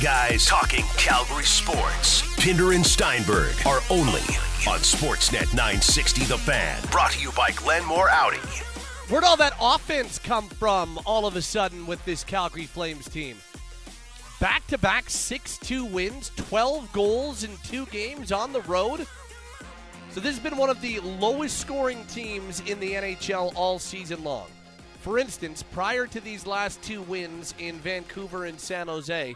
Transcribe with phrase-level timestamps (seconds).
[0.00, 2.22] guys talking Calgary sports.
[2.36, 4.22] Pinder and Steinberg are only
[4.66, 6.82] on Sportsnet 960 The Fan.
[6.90, 8.38] Brought to you by Glenmore Audi.
[9.10, 13.36] Where'd all that offense come from all of a sudden with this Calgary Flames team?
[14.40, 19.06] Back to back 6 2 wins, 12 goals in two games on the road.
[20.12, 24.24] So this has been one of the lowest scoring teams in the NHL all season
[24.24, 24.48] long.
[25.02, 29.34] For instance, prior to these last two wins in Vancouver and San Jose,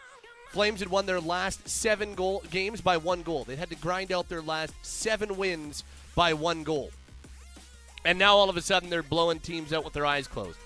[0.54, 3.42] Flames had won their last seven goal games by one goal.
[3.42, 5.82] They had to grind out their last seven wins
[6.14, 6.92] by one goal.
[8.04, 10.56] And now all of a sudden they're blowing teams out with their eyes closed.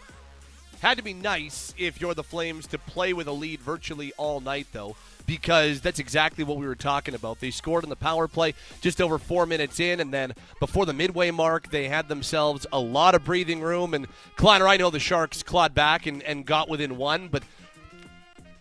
[0.83, 4.41] Had to be nice if you're the Flames to play with a lead virtually all
[4.41, 7.41] night, though, because that's exactly what we were talking about.
[7.41, 8.53] They scored in the power play
[8.83, 12.79] just over four minutes in, and then before the midway mark, they had themselves a
[12.79, 13.95] lot of breathing room.
[13.95, 17.43] And Kleiner, I know the Sharks clawed back and, and got within one, but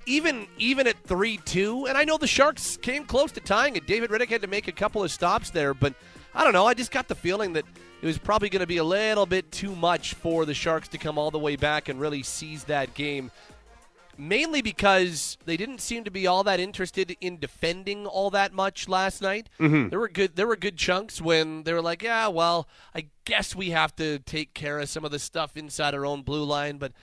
[0.08, 3.86] even even at three two, and I know the Sharks came close to tying it.
[3.86, 5.94] David Rittich had to make a couple of stops there, but
[6.34, 6.66] I don't know.
[6.66, 7.66] I just got the feeling that
[8.02, 10.98] it was probably going to be a little bit too much for the Sharks to
[10.98, 13.32] come all the way back and really seize that game.
[14.20, 18.88] Mainly because they didn't seem to be all that interested in defending all that much
[18.88, 19.48] last night.
[19.60, 19.90] Mm-hmm.
[19.90, 23.56] There were good there were good chunks when they were like, "Yeah, well, I guess
[23.56, 26.80] we have to take care of some of the stuff inside our own blue line,
[26.80, 26.94] but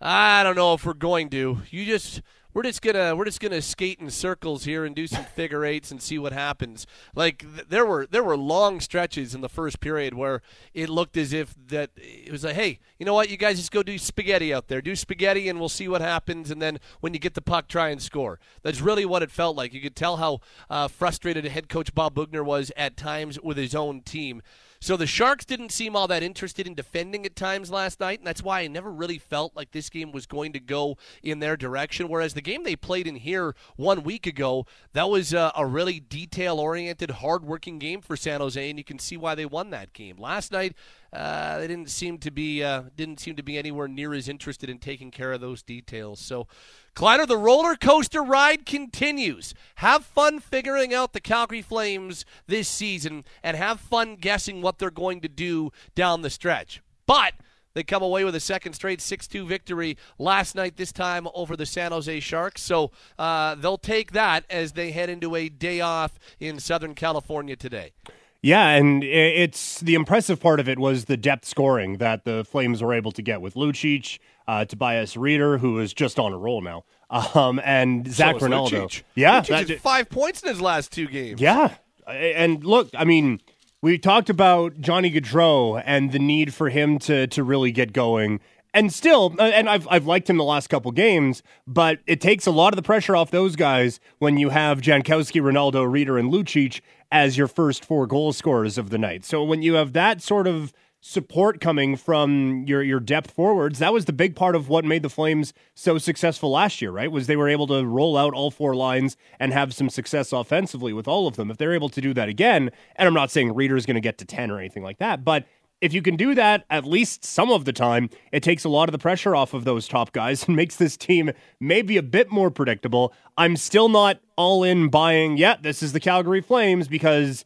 [0.00, 1.62] I don't know if we're going to.
[1.70, 2.22] You just
[2.54, 5.90] we're just gonna we're just gonna skate in circles here and do some figure eights
[5.90, 6.86] and see what happens.
[7.14, 10.40] Like th- there were there were long stretches in the first period where
[10.72, 13.72] it looked as if that it was like, hey, you know what, you guys just
[13.72, 16.50] go do spaghetti out there, do spaghetti, and we'll see what happens.
[16.50, 18.38] And then when you get the puck, try and score.
[18.62, 19.74] That's really what it felt like.
[19.74, 23.74] You could tell how uh, frustrated head coach Bob Boughner was at times with his
[23.74, 24.42] own team.
[24.84, 28.26] So the Sharks didn't seem all that interested in defending at times last night, and
[28.26, 31.56] that's why I never really felt like this game was going to go in their
[31.56, 32.06] direction.
[32.06, 36.00] Whereas the game they played in here one week ago, that was a, a really
[36.00, 39.70] detail oriented, hard working game for San Jose, and you can see why they won
[39.70, 40.18] that game.
[40.18, 40.76] Last night,
[41.14, 44.68] uh, they didn't seem to be uh, didn't seem to be anywhere near as interested
[44.68, 46.20] in taking care of those details.
[46.20, 46.46] So,
[46.94, 49.52] Kleiner, the roller coaster ride continues.
[49.76, 54.92] Have fun figuring out the Calgary Flames this season, and have fun guessing what they're
[54.92, 56.80] going to do down the stretch.
[57.04, 57.32] But
[57.74, 61.56] they come away with a second straight 6 2 victory last night, this time over
[61.56, 62.62] the San Jose Sharks.
[62.62, 67.56] So uh, they'll take that as they head into a day off in Southern California
[67.56, 67.92] today.
[68.40, 72.82] Yeah, and it's the impressive part of it was the depth scoring that the Flames
[72.82, 76.60] were able to get with Lucic, uh, Tobias Rieder, who is just on a roll
[76.60, 78.86] now, um, and Zach so Rinaldo.
[78.86, 79.02] Lucic.
[79.14, 81.40] Yeah, Lucic that- five points in his last two games.
[81.40, 81.74] yeah,
[82.06, 83.40] and look, I mean,
[83.82, 88.40] we talked about Johnny Gaudreau and the need for him to to really get going.
[88.76, 92.44] And still, uh, and I've I've liked him the last couple games, but it takes
[92.44, 96.32] a lot of the pressure off those guys when you have Jankowski, Rinaldo, Rieder, and
[96.32, 96.80] Lucic
[97.12, 99.24] as your first four goal scorers of the night.
[99.24, 100.72] So when you have that sort of
[101.06, 105.02] support coming from your your depth forwards, that was the big part of what made
[105.02, 107.12] the Flames so successful last year, right?
[107.12, 110.94] Was they were able to roll out all four lines and have some success offensively
[110.94, 111.50] with all of them.
[111.50, 114.00] If they're able to do that again, and I'm not saying Rieder is going to
[114.00, 115.44] get to 10 or anything like that, but
[115.82, 118.88] if you can do that at least some of the time, it takes a lot
[118.88, 122.30] of the pressure off of those top guys and makes this team maybe a bit
[122.30, 123.12] more predictable.
[123.36, 127.44] I'm still not all in buying, yeah, this is the Calgary Flames because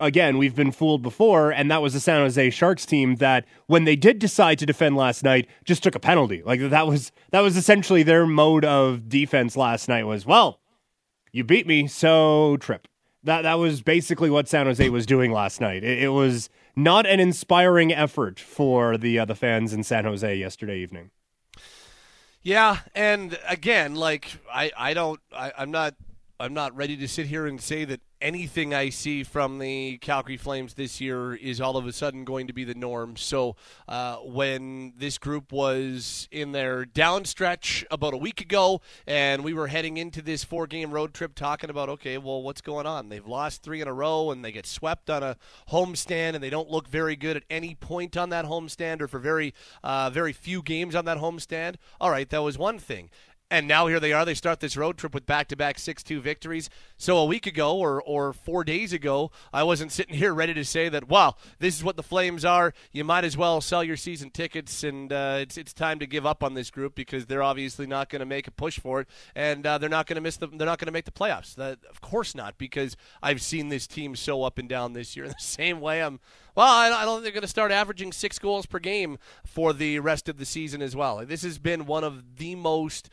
[0.00, 3.84] again, we've been fooled before, and that was the San Jose Sharks team that when
[3.84, 6.42] they did decide to defend last night, just took a penalty.
[6.44, 10.60] Like that was that was essentially their mode of defense last night was, well,
[11.32, 12.88] you beat me, so trip.
[13.24, 15.82] That that was basically what San Jose was doing last night.
[15.82, 20.36] It, it was not an inspiring effort for the uh, the fans in San Jose
[20.36, 21.10] yesterday evening.
[22.42, 25.94] Yeah, and again, like I, I don't, I, I'm not,
[26.38, 30.36] I'm not ready to sit here and say that anything I see from the Calgary
[30.36, 33.16] Flames this year is all of a sudden going to be the norm.
[33.16, 33.56] So
[33.88, 39.54] uh, when this group was in their down stretch about a week ago, and we
[39.54, 43.08] were heading into this four-game road trip, talking about okay, well, what's going on?
[43.08, 45.38] They've lost three in a row, and they get swept on a
[45.70, 49.18] homestand, and they don't look very good at any point on that homestand, or for
[49.18, 51.76] very, uh, very few games on that homestand.
[51.98, 53.08] All right, that was one thing.
[53.48, 54.24] And now here they are.
[54.24, 56.68] They start this road trip with back-to-back 6-2 victories.
[56.96, 60.64] So a week ago or or 4 days ago, I wasn't sitting here ready to
[60.64, 62.74] say that, wow, this is what the Flames are.
[62.90, 66.26] You might as well sell your season tickets and uh, it's it's time to give
[66.26, 69.08] up on this group because they're obviously not going to make a push for it
[69.36, 71.54] and uh, they're not going to miss the they're not going to make the playoffs.
[71.54, 75.24] That, of course not because I've seen this team so up and down this year.
[75.24, 76.18] In the same way I'm
[76.56, 79.98] Well, I don't think they're going to start averaging six goals per game for the
[80.00, 81.18] rest of the season as well.
[81.26, 83.10] This has been one of the most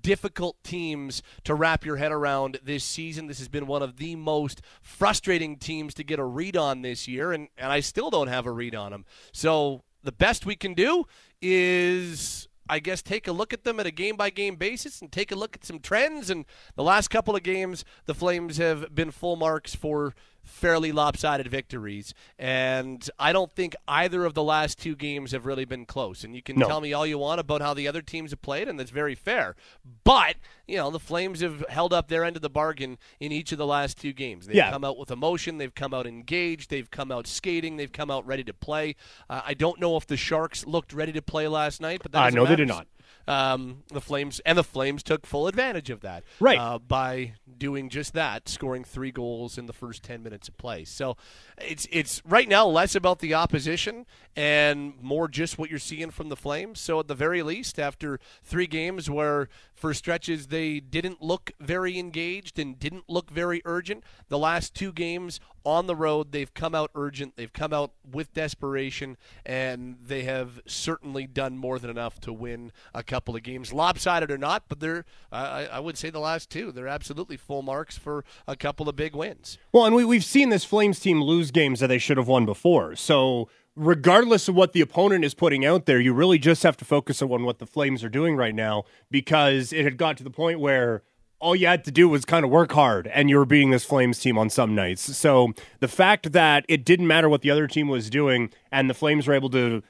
[0.00, 3.26] difficult teams to wrap your head around this season.
[3.26, 7.08] This has been one of the most frustrating teams to get a read on this
[7.08, 9.04] year, and, and I still don't have a read on them.
[9.32, 11.04] So the best we can do
[11.42, 15.10] is I guess take a look at them at a game by game basis and
[15.10, 16.30] take a look at some trends.
[16.30, 16.44] And
[16.76, 20.14] the last couple of games, the Flames have been full marks for
[20.44, 22.14] fairly lopsided victories.
[22.38, 26.22] And I don't think either of the last two games have really been close.
[26.22, 26.66] And you can No.
[26.68, 29.14] tell me all you want about how the other teams have played, and that's very
[29.14, 29.56] fair.
[30.04, 30.36] But,
[30.66, 33.58] you know, the Flames have held up their end of the bargain in each of
[33.58, 34.46] the last two games.
[34.46, 34.70] They've Yeah.
[34.70, 38.26] come out with emotion, they've come out engaged, they've come out skating, they've come out
[38.26, 38.96] ready to play.
[39.28, 42.18] Uh, I don't know if the Sharks looked ready to play last night, but that
[42.18, 42.86] Uh, they did matter.
[43.26, 46.58] Um, the Flames and the Flames took full advantage of that, Right.
[46.58, 50.84] Uh, by doing just that, scoring three goals in the first ten minutes of play.
[50.84, 51.16] So
[51.58, 54.06] it's it's right now less about the opposition
[54.36, 56.80] and more just what you're seeing from the Flames.
[56.80, 59.48] So at the very least, after three games where
[59.84, 64.90] for stretches they didn't look very engaged and didn't look very urgent, the last two
[64.90, 70.22] games on the road they've come out urgent, they've come out with desperation, and they
[70.22, 74.64] have certainly done more than enough to win a couple of games, lopsided or not.
[74.70, 78.56] But they're I, I would say the last two they're absolutely full marks for a
[78.56, 79.58] couple of big wins.
[79.70, 82.46] Well, and we, we've seen this Flames team lose games that they should have won
[82.46, 82.96] before.
[82.96, 86.84] So, regardless of what the opponent is putting out there, you really just have to
[86.84, 90.30] focus on what the Flames are doing right now because it had got to the
[90.30, 91.02] point where
[91.40, 93.84] all you had to do was kind of work hard and you were beating this
[93.84, 95.16] Flames team on some nights.
[95.16, 98.94] So, the fact that it didn't matter what the other team was doing and the
[98.94, 99.82] Flames were able to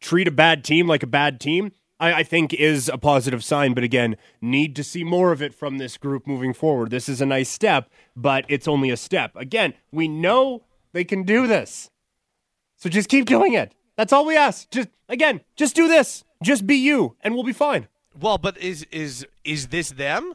[0.00, 3.74] treat a bad team like a bad team, I, I think is a positive sign.
[3.74, 6.90] But again, need to see more of it from this group moving forward.
[6.90, 9.34] This is a nice step, but it's only a step.
[9.34, 11.90] Again, we know they can do this.
[12.80, 13.72] So just keep doing it.
[13.96, 14.68] That's all we ask.
[14.70, 16.24] Just again, just do this.
[16.42, 17.86] Just be you, and we'll be fine.
[18.18, 20.32] Well, but is is is this them?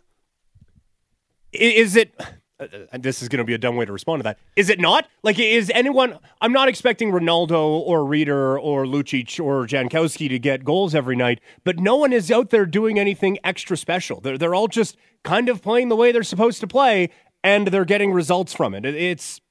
[1.51, 2.13] Is it?
[2.59, 4.37] uh, And this is going to be a dumb way to respond to that.
[4.55, 5.07] Is it not?
[5.23, 6.19] Like, is anyone?
[6.41, 11.39] I'm not expecting Rinaldo or Rieder or Lucic or Jankowski to get goals every night,
[11.63, 14.21] but no one is out there doing anything extra special.
[14.21, 17.09] They're they're all just kind of playing the way they're supposed to play,
[17.43, 18.85] and they're getting results from it.
[18.85, 19.41] It- It's.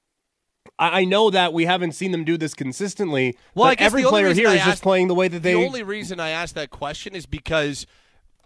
[0.78, 3.36] I I know that we haven't seen them do this consistently.
[3.54, 5.52] Well, every player here I is just playing the way that they.
[5.52, 7.86] The only reason I asked that question is because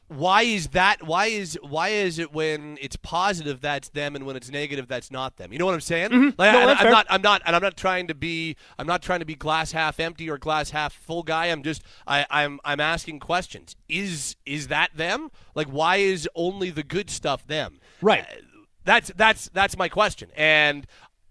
[0.08, 1.02] why is that?
[1.02, 5.10] Why is why is it when it's positive that's them and when it's negative that's
[5.10, 5.52] not them?
[5.52, 6.10] You know what I'm saying?
[6.10, 6.30] Mm-hmm.
[6.38, 7.06] No, I, am not.
[7.10, 7.42] I'm not.
[7.44, 8.56] And I'm not trying to be.
[8.78, 11.46] I'm not trying to be glass half empty or glass half full guy.
[11.46, 11.82] I'm just.
[12.06, 12.58] I, I'm.
[12.64, 13.76] I'm asking questions.
[13.88, 15.30] Is is that them?
[15.54, 17.78] Like, why is only the good stuff them?
[18.00, 18.22] Right.
[18.22, 20.86] Uh, That's that's that's my question, and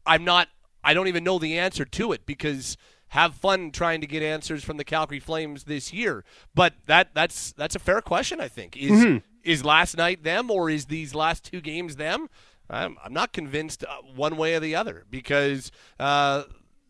[0.06, 0.50] I'm not.
[0.88, 2.78] I don't even know the answer to it because
[3.10, 6.24] have fun trying to get answers from the Calgary Flames this year.
[6.56, 8.40] But that that's that's a fair question.
[8.40, 9.18] I think is Mm-hmm.
[9.44, 12.30] is last night them or is these last two games them?
[12.70, 16.44] I'm, I'm not convinced uh, one way or the other because uh,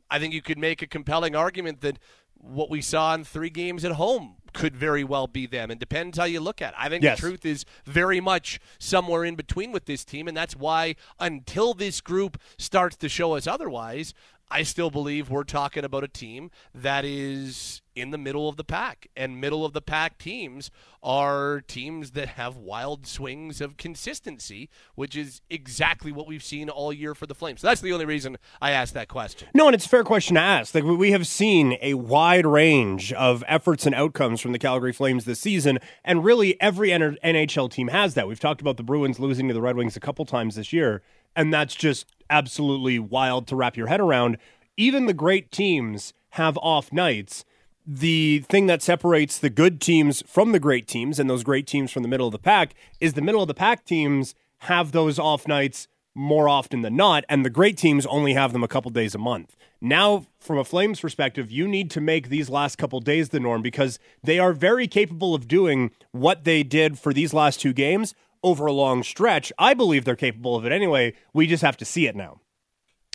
[0.10, 1.98] I think you could make a compelling argument that
[2.40, 5.70] what we saw in three games at home could very well be them.
[5.70, 6.76] and depends how you look at it.
[6.80, 7.18] I think Yes.
[7.20, 11.74] the truth is very much somewhere in between with this team, and that's why until
[11.74, 14.14] this group starts to show us otherwise,
[14.50, 18.64] I still believe we're talking about a team that is in the middle of the
[18.64, 19.08] pack.
[19.16, 20.70] And middle of the pack teams
[21.04, 26.94] are teams that have wild swings of consistency, which is exactly what we've seen all
[26.94, 27.62] year for the Flames.
[27.62, 29.48] So that's the only reason I asked that question.
[29.54, 30.74] No, and it's a fair question to ask.
[30.76, 34.94] Like we- we have seen a wide range of efforts and outcomes from the Calgary
[34.94, 38.28] Flames this season, and really every NHL team has that.
[38.28, 41.02] We've talked about the Bruins losing to the Red Wings a couple times this year,
[41.38, 44.38] and that's just absolutely wild to wrap your head around.
[44.76, 47.46] Even the great teams have off nights.
[47.86, 51.92] The thing that separates the good teams from the great teams and those great teams
[51.92, 55.18] from the middle of the pack is the middle of the pack teams have those
[55.20, 58.90] off nights more often than not, and the great teams only have them a couple
[58.90, 59.56] days a month.
[59.80, 63.62] Now, from a Flames perspective, you need to make these last couple days the norm
[63.62, 68.16] because they are very capable of doing what they did for these last two games
[68.44, 69.52] over a long stretch.
[69.58, 71.14] I believe they're capable of it anyway.
[71.34, 72.42] We just have to see it now.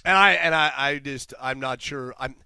[0.04, 2.14] And I and I, I just I'm not sure.
[2.18, 2.36] I'm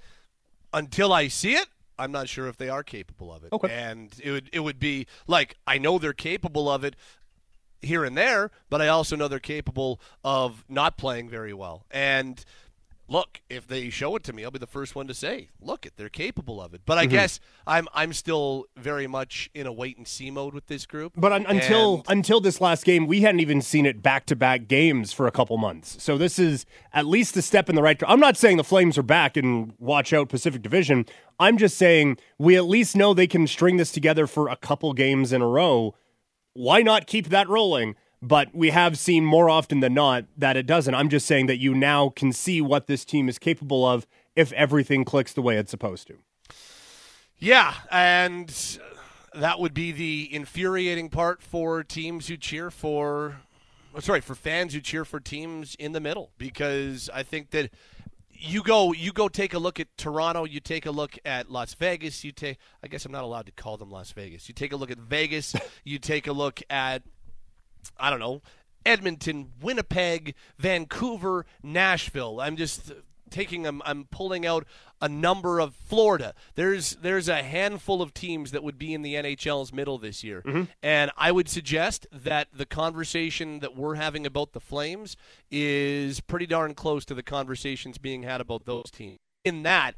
[0.73, 1.67] until I see it.
[1.99, 3.53] I'm not sure if they are capable of it.
[3.53, 3.73] Okay.
[3.73, 6.97] And it would it would be like I know they're capable of it
[7.83, 11.87] here and there, but I also know they're capable of not playing very well.
[11.91, 12.45] And
[13.09, 15.87] look, if they show it to me, I'll be the first one to say, look,
[15.87, 16.83] it they're capable of it.
[16.85, 17.13] But I mm-hmm.
[17.13, 21.13] guess I'm I'm still very much in a wait and see mode with this group.
[21.17, 22.19] But un- until and...
[22.19, 25.31] until this last game, we hadn't even seen it back to back games for a
[25.31, 26.03] couple months.
[26.03, 27.99] So this is at least a step in the right.
[27.99, 28.13] direction.
[28.13, 31.07] I'm not saying the Flames are back and watch out Pacific Division.
[31.39, 34.93] I'm just saying we at least know they can string this together for a couple
[34.93, 35.95] games in a row.
[36.55, 37.97] Why not keep that rolling?
[38.27, 40.95] But we have seen more often than not that it doesn't.
[40.95, 44.53] I'm just saying that you now can see what this team is capable of if
[44.53, 46.15] everything clicks the way it's supposed to.
[47.39, 48.79] Yeah, and
[49.35, 53.37] that would be the infuriating part for teams who cheer for
[53.95, 57.71] oh, sorry, for fans who cheer for teams in the middle because I think that
[58.31, 61.75] you go you go take a look at Toronto, you take a look at Las
[61.75, 64.49] Vegas, you take I guess I'm not allowed to call them Las Vegas.
[64.49, 65.55] You take a look at Vegas,
[65.85, 67.03] you take a look at
[67.99, 68.43] I don't know,
[68.85, 72.41] Edmonton, Winnipeg, Vancouver, Nashville.
[72.41, 72.93] I'm just
[73.31, 74.67] taking I'm, I'm pulling out
[75.01, 76.35] a number of Florida.
[76.55, 80.43] There's there's a handful of teams that would be in the NHL's middle this year.
[80.43, 80.65] Mm-hmm.
[80.83, 85.17] And I would suggest that the conversation that we're having about the Flames
[85.51, 89.19] is pretty darn close to the conversations being had about those teams.
[89.45, 89.95] In that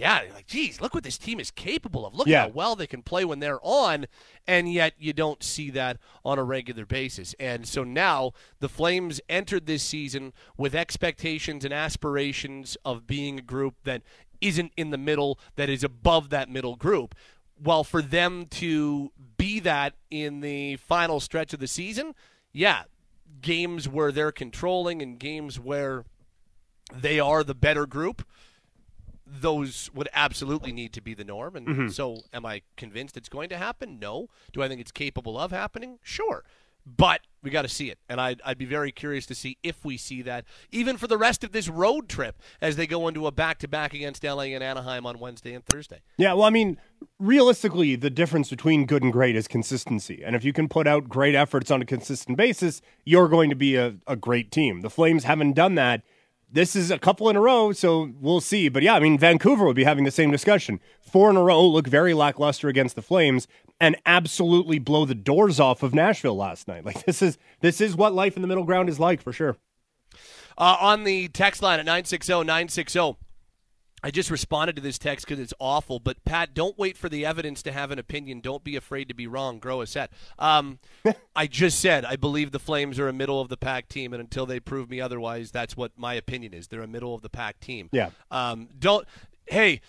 [0.00, 2.14] yeah, like, geez, look what this team is capable of.
[2.14, 2.44] Look yeah.
[2.44, 4.06] how well they can play when they're on,
[4.46, 7.34] and yet you don't see that on a regular basis.
[7.38, 13.42] And so now the Flames entered this season with expectations and aspirations of being a
[13.42, 14.00] group that
[14.40, 17.14] isn't in the middle, that is above that middle group.
[17.62, 22.14] Well, for them to be that in the final stretch of the season,
[22.54, 22.84] yeah,
[23.42, 26.06] games where they're controlling and games where
[26.90, 28.26] they are the better group–
[29.30, 31.56] those would absolutely need to be the norm.
[31.56, 31.88] And mm-hmm.
[31.88, 33.98] so, am I convinced it's going to happen?
[33.98, 34.28] No.
[34.52, 35.98] Do I think it's capable of happening?
[36.02, 36.44] Sure.
[36.86, 37.98] But we got to see it.
[38.08, 41.18] And I'd, I'd be very curious to see if we see that, even for the
[41.18, 44.44] rest of this road trip as they go into a back to back against LA
[44.44, 46.00] and Anaheim on Wednesday and Thursday.
[46.16, 46.78] Yeah, well, I mean,
[47.18, 50.22] realistically, the difference between good and great is consistency.
[50.24, 53.56] And if you can put out great efforts on a consistent basis, you're going to
[53.56, 54.80] be a, a great team.
[54.80, 56.02] The Flames haven't done that
[56.52, 58.68] this is a couple in a row, so we'll see.
[58.68, 60.80] But yeah, I mean, Vancouver would be having the same discussion.
[61.00, 63.46] Four in a row look very lackluster against the Flames,
[63.80, 66.84] and absolutely blow the doors off of Nashville last night.
[66.90, 69.56] Like this is this is what life in the middle ground is like for sure.
[70.58, 73.29] Uh, on the text line at 960 960
[74.02, 75.98] I just responded to this text because it's awful.
[75.98, 78.40] But Pat, don't wait for the evidence to have an opinion.
[78.40, 79.58] Don't be afraid to be wrong.
[79.58, 80.10] Grow a set.
[80.38, 80.78] Um,
[81.36, 84.20] I just said I believe the Flames are a middle of the pack team, and
[84.20, 86.68] until they prove me otherwise, that's what my opinion is.
[86.68, 87.88] They're a middle of the pack team.
[87.92, 88.10] Yeah.
[88.30, 89.06] Um, don't
[89.50, 89.80] hey,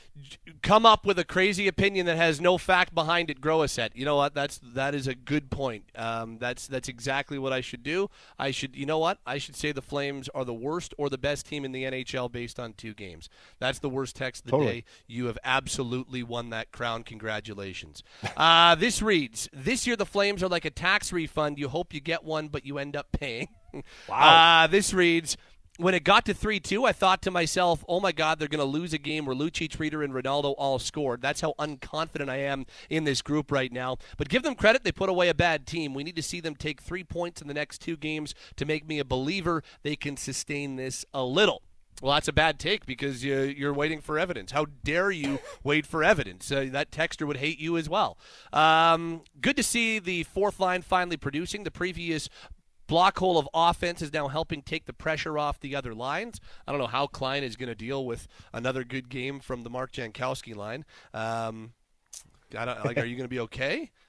[0.64, 3.40] come up with a crazy opinion that has no fact behind it.
[3.40, 3.96] Grow a set.
[3.96, 4.34] You know what?
[4.34, 5.86] That's that is a good point.
[5.96, 8.10] Um, that's that's exactly what I should do.
[8.40, 8.76] I should.
[8.76, 9.20] You know what?
[9.26, 12.32] I should say the Flames are the worst or the best team in the NHL
[12.32, 13.30] based on two games.
[13.60, 14.82] That's the worst text of the totally.
[14.82, 14.86] day.
[15.08, 17.04] You have absolutely won that crown.
[17.04, 18.04] Congratulations.
[18.38, 21.60] uh, this reads: This year the Flames are like a tax refund.
[21.60, 23.50] You hope you get one, but you end up paying.
[24.10, 24.64] Wow.
[24.64, 25.38] Uh, this reads
[25.82, 28.60] when it got to 3 2, I thought to myself, oh my God, they're going
[28.60, 31.22] to lose a game where Lucic, Rieder, and Rinaldo all scored.
[31.22, 33.98] That's how unconfident I am in this group right now.
[34.18, 35.94] But give them credit, they put away a bad team.
[35.94, 38.88] We need to see them take three points in the next two games to make
[38.88, 41.64] me a believer they can sustain this a little.
[42.02, 44.52] Well, that's a bad take because you, are waiting for evidence.
[44.52, 46.52] How dare you wait for evidence?
[46.52, 48.18] Uh, that texter would hate you as well.
[48.52, 51.64] Um, good to see the fourth line finally producing.
[51.64, 52.28] The previous
[52.92, 56.42] block hole of offense is now helping take the pressure off the other lines.
[56.68, 59.70] I don't know how Klein is going to deal with another good game from the
[59.70, 60.84] Mark Jankowski line.
[61.14, 61.72] Um,
[62.58, 63.90] I don't, like, are you going to be okay?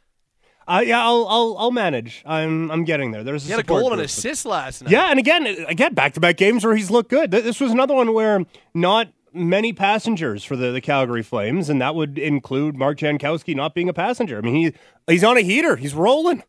[0.69, 2.23] Uh, yeah, I'll, I'll I'll manage.
[2.25, 3.25] I'm I'm getting there.
[3.25, 4.93] There's he had a goal and assist last night.
[4.93, 7.33] Yeah, and again, again, back to back games where he's looked good.
[7.33, 11.97] This was another one where not many passengers for the, the Calgary Flames, and that
[11.97, 14.39] would include Mark Jankowski not being a passenger.
[14.39, 14.73] I mean, he
[15.09, 15.75] he's on a heater.
[15.75, 16.45] He's rolling.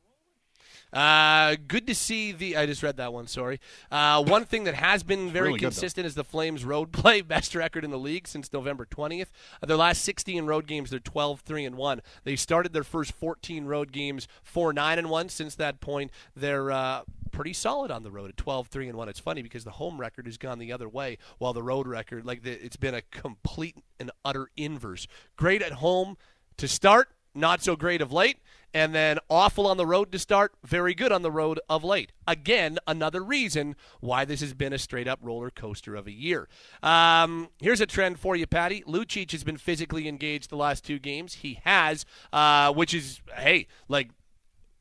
[0.93, 2.55] Uh, good to see the.
[2.55, 3.27] I just read that one.
[3.27, 3.59] Sorry.
[3.91, 7.55] Uh, one thing that has been very really consistent is the Flames' road play, best
[7.55, 9.27] record in the league since November 20th.
[9.61, 12.01] Uh, their last 16 road games, they're 12 3 and 1.
[12.23, 15.29] They started their first 14 road games 4 9 and 1.
[15.29, 19.09] Since that point, they're uh, pretty solid on the road at 12 3 and 1.
[19.09, 22.25] It's funny because the home record has gone the other way, while the road record,
[22.25, 25.07] like the, it's been a complete and utter inverse.
[25.35, 26.17] Great at home
[26.57, 28.37] to start, not so great of late
[28.73, 32.11] and then awful on the road to start, very good on the road of late.
[32.27, 36.47] Again, another reason why this has been a straight up roller coaster of a year.
[36.81, 38.83] Um, here's a trend for you, Patty.
[38.87, 41.35] Lucic has been physically engaged the last two games.
[41.35, 44.09] He has, uh, which is, hey, like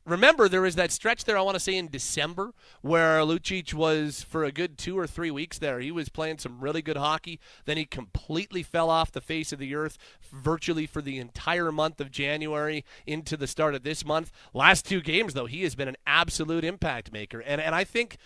[0.04, 4.22] remember there was that stretch there I want to say in December where Lucic was
[4.22, 5.80] for a good 2 or 3 weeks there.
[5.80, 9.58] He was playing some really good hockey, then he completely fell off the face of
[9.58, 9.98] the earth
[10.32, 14.32] virtually for the entire month of January into the start of this month.
[14.52, 17.40] Last two games though, he has been an absolute impact maker.
[17.40, 18.16] And and I think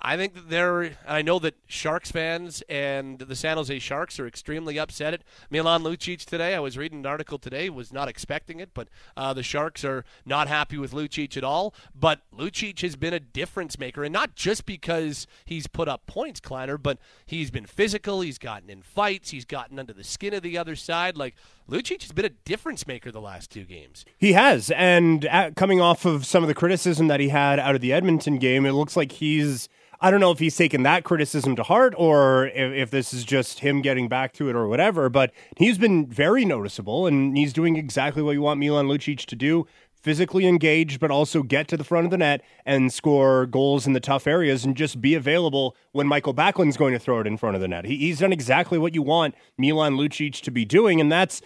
[0.00, 0.92] I think that they're.
[1.06, 5.82] I know that Sharks fans and the San Jose Sharks are extremely upset at Milan
[5.82, 6.54] Lucic today.
[6.54, 10.04] I was reading an article today, was not expecting it, but uh, the Sharks are
[10.24, 11.74] not happy with Lucic at all.
[11.94, 16.38] But Lucic has been a difference maker, and not just because he's put up points,
[16.38, 18.20] Kleiner, but he's been physical.
[18.20, 19.30] He's gotten in fights.
[19.30, 21.16] He's gotten under the skin of the other side.
[21.16, 21.34] Like
[21.68, 24.04] Lucic has been a difference maker the last two games.
[24.16, 27.74] He has, and at, coming off of some of the criticism that he had out
[27.74, 29.68] of the Edmonton game, it looks like he's
[30.00, 33.24] I don't know if he's taken that criticism to heart or if, if, this is
[33.24, 37.52] just him getting back to it or whatever, but he's been very noticeable and he's
[37.52, 39.66] doing exactly what you want Milan Lucic to do
[40.00, 43.92] physically engaged, but also get to the front of the net and score goals in
[43.92, 47.36] the tough areas and just be available when Michael Backlund's going to throw it in
[47.36, 47.84] front of the net.
[47.84, 51.42] He, he's done exactly what you want Milan Lucic to be doing, and that's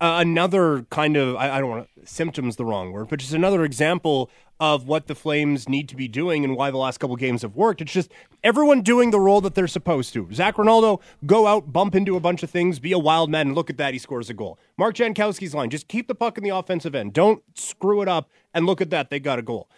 [0.00, 3.64] uh, another kind of I, I don't want symptoms the wrong word, but just another
[3.64, 7.42] example of what the Flames need to be doing and why the last couple games
[7.42, 7.80] have worked.
[7.80, 8.10] It's just
[8.42, 10.28] everyone doing the role that they're supposed to.
[10.32, 13.54] Zach Rinaldo go out, bump into a bunch of things, be a wild man, and
[13.54, 14.58] look at that, he scores a goal.
[14.76, 17.12] Mark Jankowski's line, just keep the puck in the offensive end.
[17.12, 19.68] Don't screw it up, and look at that, they got a goal.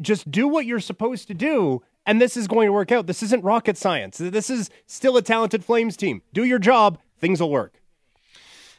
[0.00, 3.06] Just do what you're supposed to do, and this is going to work out.
[3.06, 4.16] This isn't rocket science.
[4.16, 6.22] This is still a talented Flames team.
[6.32, 7.82] Do your job, things will work.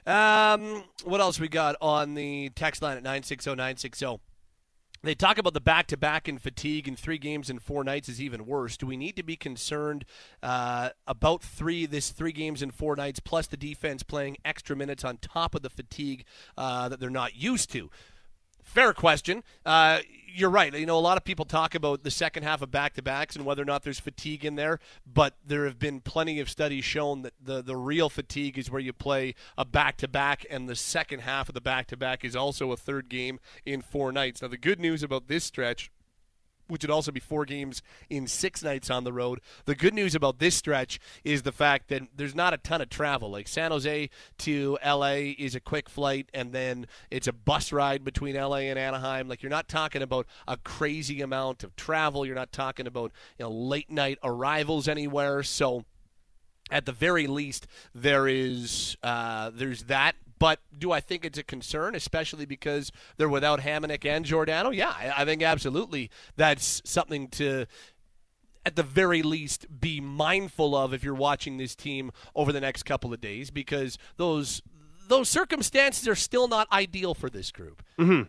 [0.07, 4.19] Um, what else we got on the text line at 960 960?
[5.03, 8.09] They talk about the back to back and fatigue, and three games in four nights
[8.09, 8.77] is even worse.
[8.77, 10.05] Do we need to be concerned
[10.41, 15.03] uh, about three this three games in four nights, plus the defense playing extra minutes
[15.03, 16.23] on top of the fatigue
[16.57, 17.91] uh, that they're not used to?
[18.63, 19.43] Fair question.
[19.65, 20.73] Uh, you're right.
[20.73, 23.35] You know, a lot of people talk about the second half of back to backs
[23.35, 24.79] and whether or not there's fatigue in there,
[25.11, 28.81] but there have been plenty of studies shown that the, the real fatigue is where
[28.81, 32.23] you play a back to back, and the second half of the back to back
[32.23, 34.41] is also a third game in four nights.
[34.41, 35.91] Now, the good news about this stretch
[36.67, 39.39] which would also be four games in six nights on the road.
[39.65, 42.89] The good news about this stretch is the fact that there's not a ton of
[42.89, 43.31] travel.
[43.31, 44.09] Like San Jose
[44.39, 48.79] to LA is a quick flight, and then it's a bus ride between LA and
[48.79, 49.27] Anaheim.
[49.27, 52.25] Like you're not talking about a crazy amount of travel.
[52.25, 55.43] You're not talking about you know late night arrivals anywhere.
[55.43, 55.85] So
[56.69, 61.43] at the very least, there is uh, there's that but do I think it's a
[61.43, 64.69] concern, especially because they're without Hamonic and Giordano?
[64.69, 67.65] Yeah, I, I think absolutely that's something to
[68.65, 72.83] at the very least be mindful of if you're watching this team over the next
[72.83, 74.61] couple of days because those
[75.07, 77.81] those circumstances are still not ideal for this group.
[77.97, 78.23] Mm-hmm.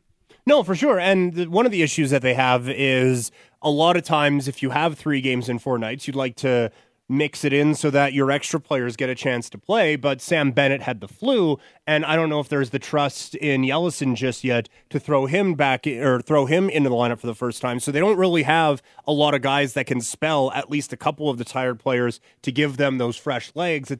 [0.46, 0.98] No, for sure.
[1.00, 4.62] And the, one of the issues that they have is a lot of times if
[4.62, 6.70] you have three games in four nights, you'd like to
[7.08, 9.96] mix it in so that your extra players get a chance to play.
[9.96, 13.62] But Sam Bennett had the flu, and I don't know if there's the trust in
[13.62, 17.34] Yelesin just yet to throw him back or throw him into the lineup for the
[17.34, 17.80] first time.
[17.80, 20.96] So they don't really have a lot of guys that can spell at least a
[20.96, 23.94] couple of the tired players to give them those fresh legs.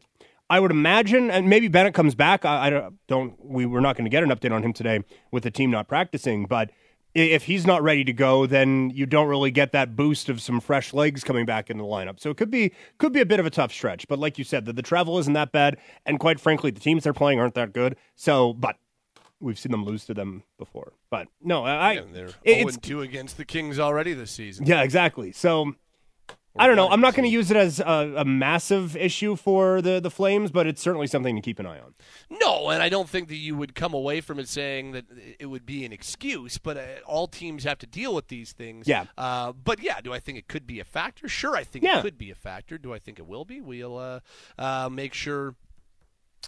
[0.50, 2.44] I would imagine, and maybe Bennett comes back.
[2.44, 3.34] I, I don't.
[3.44, 5.88] We we're not going to get an update on him today with the team not
[5.88, 6.70] practicing, but
[7.18, 10.60] if he's not ready to go, then you don't really get that boost of some
[10.60, 12.20] fresh legs coming back in the lineup.
[12.20, 14.08] So it could be could be a bit of a tough stretch.
[14.08, 17.04] But like you said, the, the travel isn't that bad, and quite frankly, the teams
[17.04, 17.96] they're playing aren't that good.
[18.14, 18.76] So, but
[19.40, 20.92] we've seen them lose to them before.
[21.10, 24.66] But no, I yeah, they're oh it's, 0 2 against the Kings already this season.
[24.66, 25.32] Yeah, exactly.
[25.32, 25.74] So
[26.58, 26.88] I don't know.
[26.88, 30.50] I'm not going to use it as a, a, massive issue for the, the Flames,
[30.50, 31.94] but it's certainly something to keep an eye on.
[32.30, 35.06] No, and I don't think that you would come away from it saying that
[35.38, 38.88] it would be an excuse, but uh, all teams have to deal with these things.
[38.88, 39.06] Yeah.
[39.16, 41.28] Uh, but yeah, do I think it could be a factor?
[41.28, 41.98] Sure, I think yeah.
[41.98, 42.78] it could be a factor.
[42.78, 43.60] Do I think it will be?
[43.60, 44.20] We'll uh,
[44.58, 45.54] uh make sure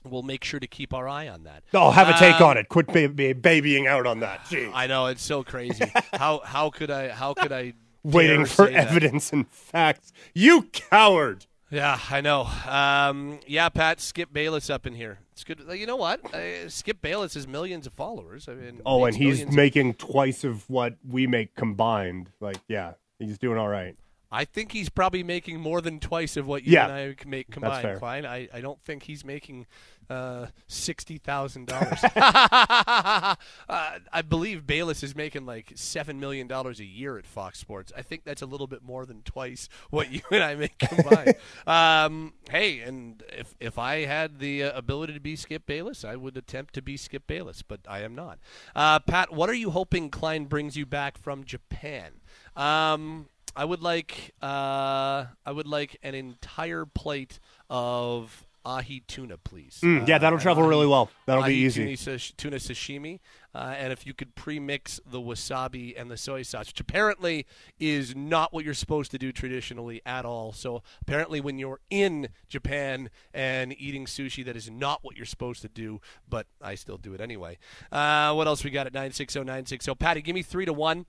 [0.04, 1.64] we'll make sure to keep our eye on that.
[1.74, 2.68] Oh, have a take um, on it.
[2.68, 4.44] Quit babying out on that.
[4.46, 4.70] Jeez.
[4.74, 5.90] I know it's so crazy.
[6.12, 9.36] how how could I how could I waiting for evidence that.
[9.36, 10.12] and facts.
[10.34, 11.46] You coward.
[11.70, 12.48] Yeah, I know.
[12.66, 15.20] Um, yeah, Pat, Skip Bayless up in here.
[15.32, 15.62] It's good.
[15.72, 16.34] You know what?
[16.34, 18.48] Uh, Skip Bayless has millions of followers.
[18.48, 19.98] I mean, oh, and he's making of...
[19.98, 22.30] twice of what we make combined.
[22.40, 23.96] Like, yeah, he's doing all right.
[24.32, 26.88] I think he's probably making more than twice of what you Yeah.
[26.88, 27.98] and I make combined.
[27.98, 28.24] Klein.
[28.24, 29.66] I, I don't think he's making
[30.10, 32.02] uh, sixty thousand dollars.
[32.16, 33.36] uh,
[33.68, 37.92] I believe Bayless is making like seven million dollars a year at Fox Sports.
[37.96, 41.34] I think that's a little bit more than twice what you and I make combined.
[41.66, 46.16] um, hey, and if if I had the uh, ability to be Skip Bayless, I
[46.16, 48.40] would attempt to be Skip Bayless, but I am not.
[48.74, 52.14] Uh, Pat, what are you hoping Klein brings you back from Japan?
[52.56, 59.80] Um, I would like uh, I would like an entire plate of ahi tuna, please.
[59.82, 61.10] Mm, yeah, Uh, that'll an travel ahi- really well.
[61.26, 61.96] That'll be easy.
[61.96, 63.20] Tuna, tuna sashimi,
[63.54, 67.46] uh, and if you could pre-mix the wasabi and the soy sauce, which apparently
[67.78, 70.52] is not what you're supposed to do traditionally at all.
[70.52, 75.62] So apparently, when you're in Japan and eating sushi, that is not what you're supposed
[75.62, 76.00] to do.
[76.28, 77.58] But I still do it anyway.
[77.90, 79.94] Uh, what else we got at nine six zero nine six zero?
[79.94, 81.06] Patty, give me three to one.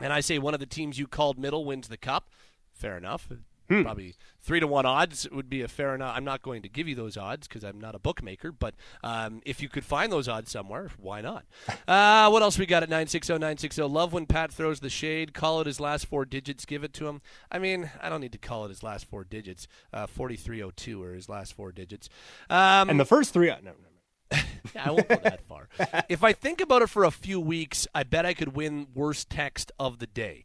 [0.00, 2.28] And I say one of the teams you called middle wins the cup.
[2.72, 3.28] Fair enough.
[3.68, 6.14] Probably three to one odds would be a fair enough.
[6.16, 8.52] I'm not going to give you those odds because I'm not a bookmaker.
[8.52, 11.44] But um, if you could find those odds somewhere, why not?
[11.86, 13.86] Uh, what else we got at nine six zero nine six zero?
[13.86, 15.34] Love when Pat throws the shade.
[15.34, 16.64] Call it his last four digits.
[16.64, 17.20] Give it to him.
[17.50, 19.68] I mean, I don't need to call it his last four digits.
[19.92, 22.08] Uh, Forty three oh two are his last four digits.
[22.48, 24.38] Um, and the first three, no, no, no.
[24.74, 25.68] yeah, I won't go that far.
[26.08, 29.30] if I think about it for a few weeks, I bet I could win worst
[29.30, 30.44] text of the day.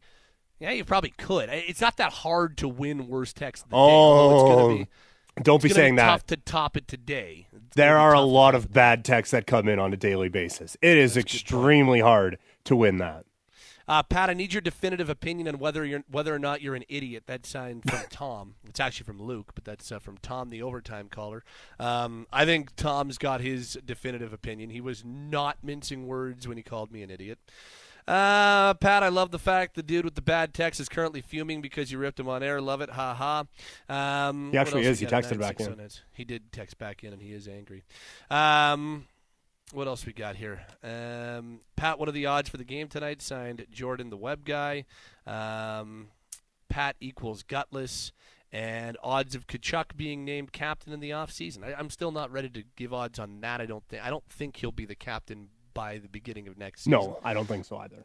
[0.60, 1.48] Yeah, you probably could.
[1.50, 3.82] It's not that hard to win worst text of the day.
[3.82, 4.86] it's Oh, gonna be,
[5.42, 6.06] don't be saying be that.
[6.08, 7.46] tough to top it today.
[7.52, 10.76] It's There are a lot of bad texts that come in on a daily basis.
[10.82, 13.24] It is extremely hard to win that.
[13.88, 16.84] Uh, Pat, I need your definitive opinion on whether you're whether or not you're an
[16.88, 17.24] idiot.
[17.26, 18.54] That signed from Tom.
[18.68, 21.42] It's actually from Luke, but that's uh, from Tom, the overtime caller.
[21.80, 24.70] Um, I think Tom's got his definitive opinion.
[24.70, 27.40] He was not mincing words when he called me an idiot.
[28.06, 31.60] Uh, Pat, I love the fact the dude with the bad text is currently fuming
[31.60, 32.60] because you ripped him on air.
[32.60, 34.28] Love it, ha ha.
[34.28, 34.98] Um, He actually is.
[35.00, 35.66] He texted back in.
[35.66, 36.00] 960.
[36.12, 37.84] He did text back in, and he is angry.
[38.30, 39.06] Um,
[39.72, 40.62] what else we got here?
[40.82, 43.22] Um, Pat, what are the odds for the game tonight?
[43.22, 44.84] Signed Jordan, the web guy.
[45.26, 46.08] Um,
[46.68, 48.12] Pat equals gutless.
[48.52, 51.62] And odds of Tkachuk being named captain in the offseason.
[51.62, 53.60] I, I'm still not ready to give odds on that.
[53.60, 54.04] I don't think.
[54.04, 56.92] I don't think he'll be the captain by the beginning of next season.
[56.92, 58.04] No, I don't think so either.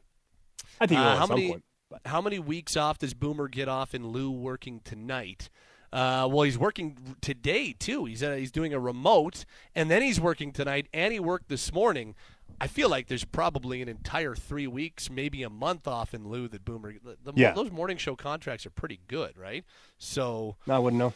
[0.80, 1.64] I think Uh, at how some many point.
[2.06, 5.50] How many weeks off does Boomer get off in lieu working tonight?
[5.94, 8.06] Uh, well, he's working today too.
[8.06, 11.72] He's uh, he's doing a remote, and then he's working tonight, and he worked this
[11.74, 12.16] morning.
[12.60, 16.48] I feel like there's probably an entire three weeks, maybe a month off in lieu
[16.48, 16.94] that Boomer.
[17.04, 17.54] The, the, Yeah.
[17.54, 19.64] those morning show contracts are pretty good, right?
[19.98, 21.14] So no, I wouldn't know.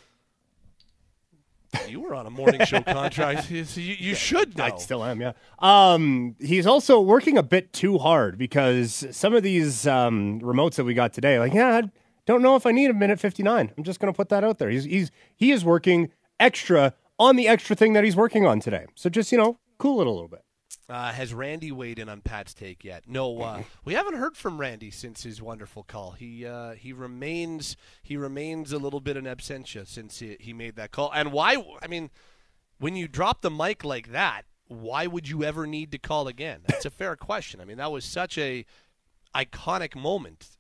[1.88, 4.65] You were on a morning show contract, so you, you should know.
[4.65, 5.34] I still am, yeah.
[5.60, 10.84] Um, he's also working a bit too hard because some of these um, remotes that
[10.84, 11.89] we got today, like, yeah, I
[12.25, 13.71] don't know if I need a minute fifty nine.
[13.77, 14.69] I'm just going to put that out there.
[14.69, 18.86] He's he's he is working extra on the extra thing that he's working on today.
[18.95, 20.43] So just you know, cool it a little bit.
[20.89, 23.04] Uh, has Randy weighed in on Pat's take yet?
[23.08, 26.12] No, uh, we haven't heard from Randy since his wonderful call.
[26.12, 30.75] He uh, he remains he remains a little bit in absentia since he, he made
[30.78, 31.12] that call.
[31.13, 31.63] And why?
[31.84, 32.10] I mean,
[32.80, 36.62] when you drop the mic like that, why would you ever need to call again?
[36.65, 37.62] That's a fair question.
[37.62, 38.65] I mean, that was such a
[39.36, 40.58] iconic moment.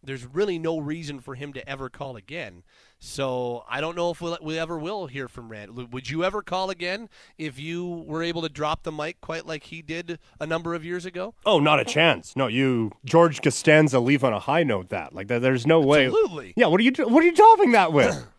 [0.00, 2.62] There's really no reason for him to ever call again.
[2.98, 5.84] So I don't know if we'll, we ever will hear from Randy.
[5.84, 9.64] Would you ever call again if you were able to drop the mic quite like
[9.64, 11.34] he did a number of years ago?
[11.44, 11.84] Oh, not a oh.
[11.84, 12.34] chance.
[12.36, 14.88] No, you George Costanza leave on a high note.
[14.88, 16.06] That like that, there's no way.
[16.06, 16.54] Absolutely.
[16.56, 16.66] Yeah.
[16.66, 18.26] What are you do- What are you topping that with?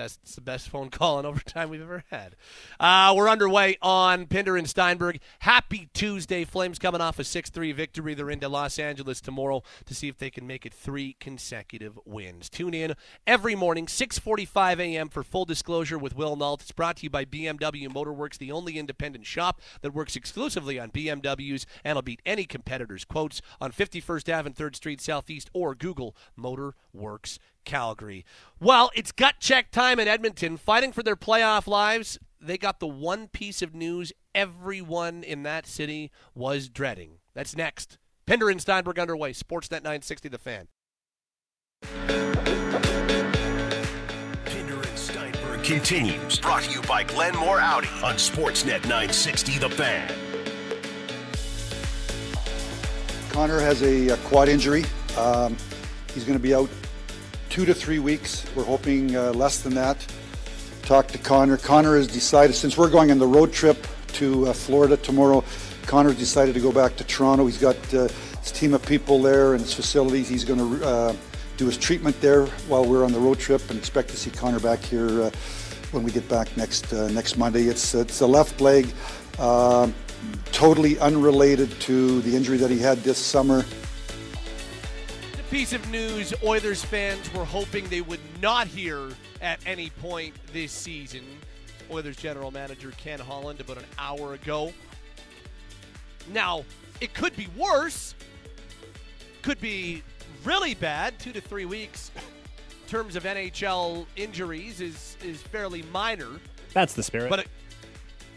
[0.00, 2.34] Best, it's the best phone call in overtime we've ever had.
[2.80, 5.20] Uh, we're underway on Pinder and Steinberg.
[5.40, 6.46] Happy Tuesday.
[6.46, 8.14] Flames coming off a 6 3 victory.
[8.14, 12.48] They're into Los Angeles tomorrow to see if they can make it three consecutive wins.
[12.48, 12.94] Tune in
[13.26, 15.10] every morning, 6.45 a.m.
[15.10, 16.62] for full disclosure with Will Nault.
[16.62, 20.90] It's brought to you by BMW Motorworks, the only independent shop that works exclusively on
[20.92, 25.74] BMWs and will beat any competitor's quotes on 51st Ave and 3rd Street Southeast or
[25.74, 28.24] Google Motorworks Calgary.
[28.58, 32.18] Well, it's gut check time in Edmonton, fighting for their playoff lives.
[32.40, 37.18] They got the one piece of news everyone in that city was dreading.
[37.34, 37.98] That's next.
[38.26, 39.32] Pinder and Steinberg underway.
[39.32, 40.68] Sportsnet 960, the fan.
[44.44, 46.38] Pinder and Steinberg continues.
[46.38, 50.14] Brought to you by Glenmore Audi on Sportsnet 960 The Fan.
[53.30, 54.84] Connor has a, a quad injury.
[55.16, 55.56] Um,
[56.12, 56.68] he's going to be out
[57.50, 58.46] two to three weeks.
[58.54, 60.06] We're hoping uh, less than that.
[60.82, 61.56] Talked to Connor.
[61.56, 65.44] Connor has decided, since we're going on the road trip to uh, Florida tomorrow,
[65.82, 67.46] Connor's decided to go back to Toronto.
[67.46, 68.08] He's got uh,
[68.40, 70.28] his team of people there and his facilities.
[70.28, 71.16] He's going to uh,
[71.56, 74.60] do his treatment there while we're on the road trip, and expect to see Connor
[74.60, 75.30] back here uh,
[75.90, 77.64] when we get back next uh, next Monday.
[77.64, 78.86] It's it's a left leg,
[79.40, 79.90] uh,
[80.52, 83.64] totally unrelated to the injury that he had this summer.
[85.50, 89.08] Piece of news Oilers fans were hoping they would not hear
[89.40, 91.24] at any point this season.
[91.90, 94.72] Oilers general manager Ken Holland about an hour ago.
[96.32, 96.64] Now,
[97.00, 98.14] it could be worse.
[99.42, 100.04] Could be
[100.44, 101.18] really bad.
[101.18, 106.28] Two to three weeks in terms of NHL injuries is is fairly minor.
[106.74, 107.28] That's the spirit.
[107.28, 107.48] But it,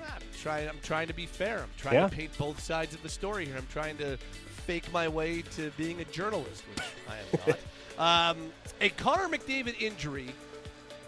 [0.04, 0.68] I'm trying.
[0.68, 1.60] I'm trying to be fair.
[1.60, 2.10] I'm trying Yeah.
[2.10, 3.58] to paint both sides of the story here.
[3.58, 4.18] I'm trying to
[4.66, 7.58] fake my way to being a journalist, which I am
[7.98, 8.32] not.
[8.38, 8.38] um,
[8.82, 10.30] a Connor McDavid injury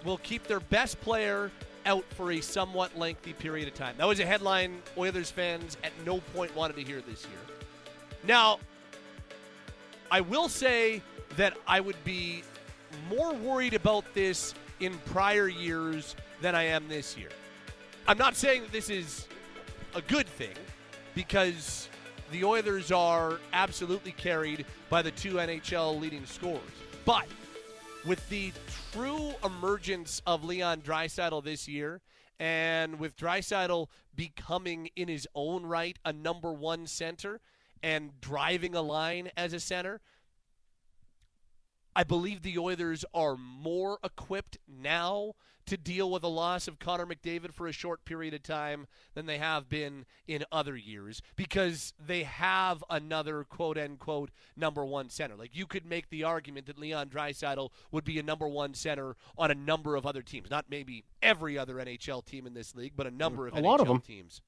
[0.04, 1.52] will keep their best player
[1.86, 3.96] out for a somewhat lengthy period of time.
[3.98, 7.58] That was a headline Oilers fans at no point wanted to hear this year.
[8.24, 8.60] Now,
[10.12, 11.02] I will say
[11.38, 12.44] that I would be
[13.10, 17.30] more worried about this in prior years than I am this year.
[18.08, 19.28] I'm not saying that this is
[19.94, 20.56] a good thing
[21.14, 21.90] because
[22.32, 26.62] the Oilers are absolutely carried by the two NHL leading scorers.
[27.06, 27.28] But
[28.06, 28.52] with the
[28.92, 32.02] true emergence of Leon Draisaitl this year,
[32.40, 37.40] and with Draisaitl becoming in his own right a number one center
[37.82, 40.02] and driving a line as a center,
[41.96, 45.34] I believe the Oilers are more equipped now
[45.68, 49.26] to deal with the loss of Connor McDavid for a short period of time than
[49.26, 55.36] they have been in other years because they have another quote unquote number one center.
[55.36, 59.16] Like you could make the argument that Leon Draisaitl would be a number one center
[59.38, 62.94] on a number of other teams, not maybe every other NHL team in this league,
[62.96, 64.02] but a number mm, of A NHL lot of 'em.
[64.02, 64.42] teams.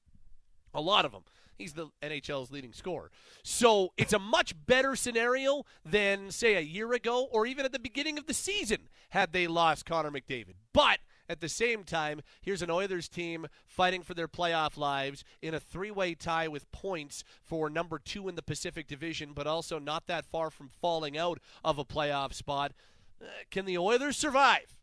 [0.78, 1.24] A lot of them.
[1.56, 3.10] He's the NHL's leading scorer.
[3.42, 7.80] So it's a much better scenario than, say, a year ago or even at the
[7.80, 10.54] beginning of the season had they lost Connor McDavid.
[10.72, 15.52] But at the same time, here's an Oilers team fighting for their playoff lives in
[15.52, 19.80] a three way tie with points for number two in the Pacific Division, but also
[19.80, 22.72] not that far from falling out of a playoff spot.
[23.20, 24.76] Uh, can the Oilers survive?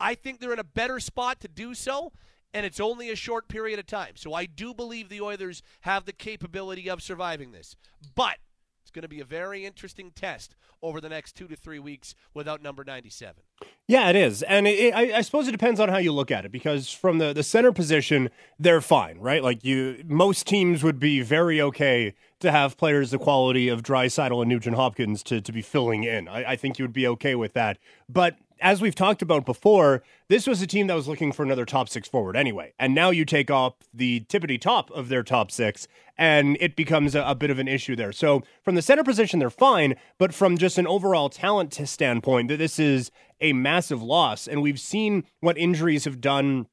[0.00, 2.12] I think they're in a better spot to do so,
[2.54, 4.12] and it's only a short period of time.
[4.16, 7.76] So I do believe the Oilers have the capability of surviving this.
[8.14, 8.38] But
[8.82, 12.14] it's going to be a very interesting test over the next two to three weeks
[12.34, 13.42] without number 97.
[13.86, 16.44] Yeah, it is, and it, I, I suppose it depends on how you look at
[16.44, 16.52] it.
[16.52, 19.42] Because from the the center position, they're fine, right?
[19.42, 24.40] Like you, most teams would be very okay to have players the quality of Draisaitl
[24.40, 26.26] and Nugent Hopkins to to be filling in.
[26.26, 27.78] I, I think you would be okay with that.
[28.08, 31.66] But as we've talked about before, this was a team that was looking for another
[31.66, 35.50] top six forward anyway, and now you take off the tippity top of their top
[35.50, 38.12] six, and it becomes a, a bit of an issue there.
[38.12, 42.58] So from the center position, they're fine, but from just an overall talent standpoint, that
[42.58, 46.66] this is a massive loss, and we've seen what injuries have done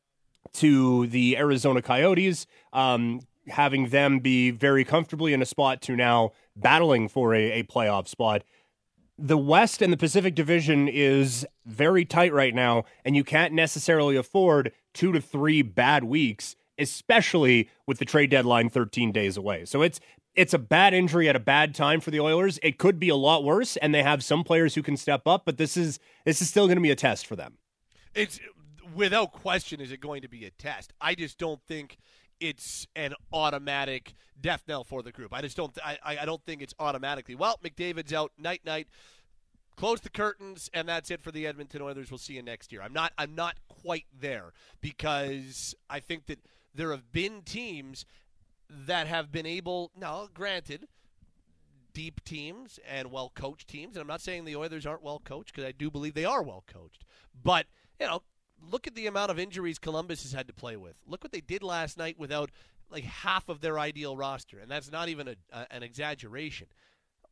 [0.54, 6.32] to the Arizona Coyotes, um, having them be very comfortably in a spot to now
[6.56, 8.44] battling for a, a playoff spot.
[9.22, 14.16] The West and the Pacific Division is very tight right now, and you can't necessarily
[14.16, 19.66] afford two to three bad weeks, especially with the trade deadline 13 days away.
[19.66, 20.00] So it's
[20.36, 22.60] it's a bad injury at a bad time for the Oilers.
[22.64, 25.44] It could be a lot worse, and they have some players who can step up,
[25.44, 27.58] but this is this is still going to be a test for them.
[28.16, 28.40] It's
[28.96, 30.94] without question is it going to be a test.
[31.02, 31.98] I just don't think
[32.40, 35.34] it's an automatic death knell for the group.
[35.34, 35.78] I just don't.
[35.84, 37.36] I, I don't think it's automatically.
[37.36, 38.32] Well, McDavid's out.
[38.38, 38.88] Night night.
[39.76, 42.12] Close the curtains, and that's it for the Edmonton Oilers.
[42.12, 42.82] We'll see you next year.
[42.82, 43.14] I'm not.
[43.18, 46.40] I'm not quite there because I think that
[46.76, 48.06] there have been teams
[48.70, 49.92] that have been able.
[49.98, 50.88] Now, granted,
[51.94, 53.96] deep teams and well coached teams.
[53.96, 56.44] And I'm not saying the Oilers aren't well coached because I do believe they are
[56.44, 57.04] well coached.
[57.44, 57.66] But,
[58.00, 58.24] you know,
[58.72, 60.96] look at the amount of injuries Columbus has had to play with.
[61.08, 62.52] Look what they did last night without
[62.92, 64.60] like half of their ideal roster.
[64.60, 65.36] And that's not even a,
[65.72, 66.68] an exaggeration.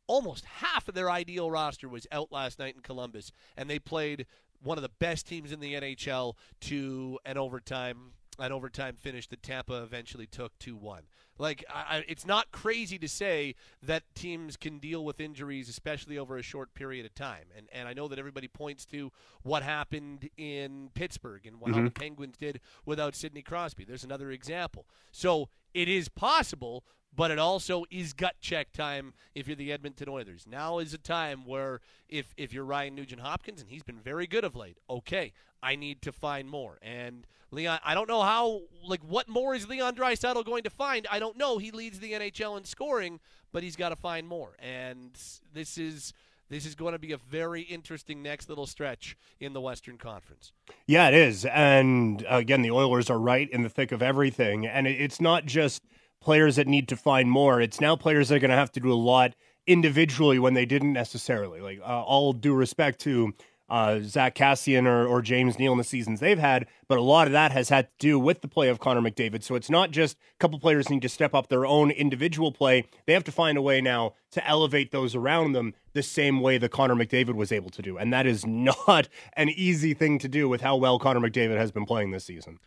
[0.06, 4.26] Almost half of their ideal roster was out last night in Columbus, and they played
[4.62, 9.42] one of the best teams in the NHL to an overtime an overtime finish that
[9.42, 11.02] Tampa eventually took 2 1.
[11.38, 16.36] Like, I, it's not crazy to say that teams can deal with injuries, especially over
[16.36, 17.44] a short period of time.
[17.56, 21.84] And, and I know that everybody points to what happened in Pittsburgh and how mm-hmm.
[21.84, 23.84] the Penguins did without Sidney Crosby.
[23.84, 24.86] There's another example.
[25.12, 30.08] So it is possible, but it also is gut check time if you're the Edmonton
[30.08, 30.46] Oilers.
[30.48, 34.26] Now is a time where if if you're Ryan Nugent Hopkins and he's been very
[34.26, 36.78] good of late, okay, I need to find more.
[36.82, 41.06] And Leon, I don't know how like what more is Leon Draisaitl going to find?
[41.10, 41.58] I don't know.
[41.58, 43.20] He leads the NHL in scoring,
[43.52, 44.56] but he's got to find more.
[44.60, 45.10] And
[45.52, 46.12] this is
[46.50, 50.52] this is going to be a very interesting next little stretch in the Western Conference.
[50.86, 51.44] Yeah, it is.
[51.44, 54.66] And again, the Oilers are right in the thick of everything.
[54.66, 55.82] And it's not just
[56.20, 58.80] players that need to find more, it's now players that are going to have to
[58.80, 59.34] do a lot
[59.66, 61.60] individually when they didn't necessarily.
[61.60, 63.34] Like, uh, all due respect to
[63.68, 67.26] uh, Zack Kassian or, or James Neal in the seasons they've had, but a lot
[67.26, 69.42] of that has had to do with the play of Connor McDavid.
[69.42, 72.86] So it's not just a couple players need to step up their own individual play.
[73.06, 76.58] They have to find a way now to elevate those around them the same way
[76.58, 77.98] that Connor McDavid was able to do.
[77.98, 81.70] And that is not an easy thing to do with how well Connor McDavid has
[81.70, 82.58] been playing this season.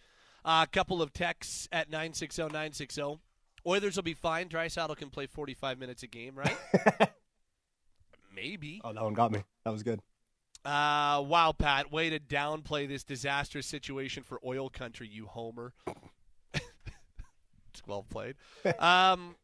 [0.46, 3.20] A couple of texts at 960 960.
[3.66, 4.50] Oilers will be fine.
[4.50, 6.58] Draisaitl can play 45 minutes a game, right?
[8.36, 8.82] Maybe.
[8.84, 9.44] Oh, that one got me.
[9.66, 10.00] That was good.
[10.64, 15.74] Uh, wow, Pat, way to downplay this disastrous situation for oil country, you homer.
[16.54, 18.36] it's well played.
[18.80, 19.36] Um,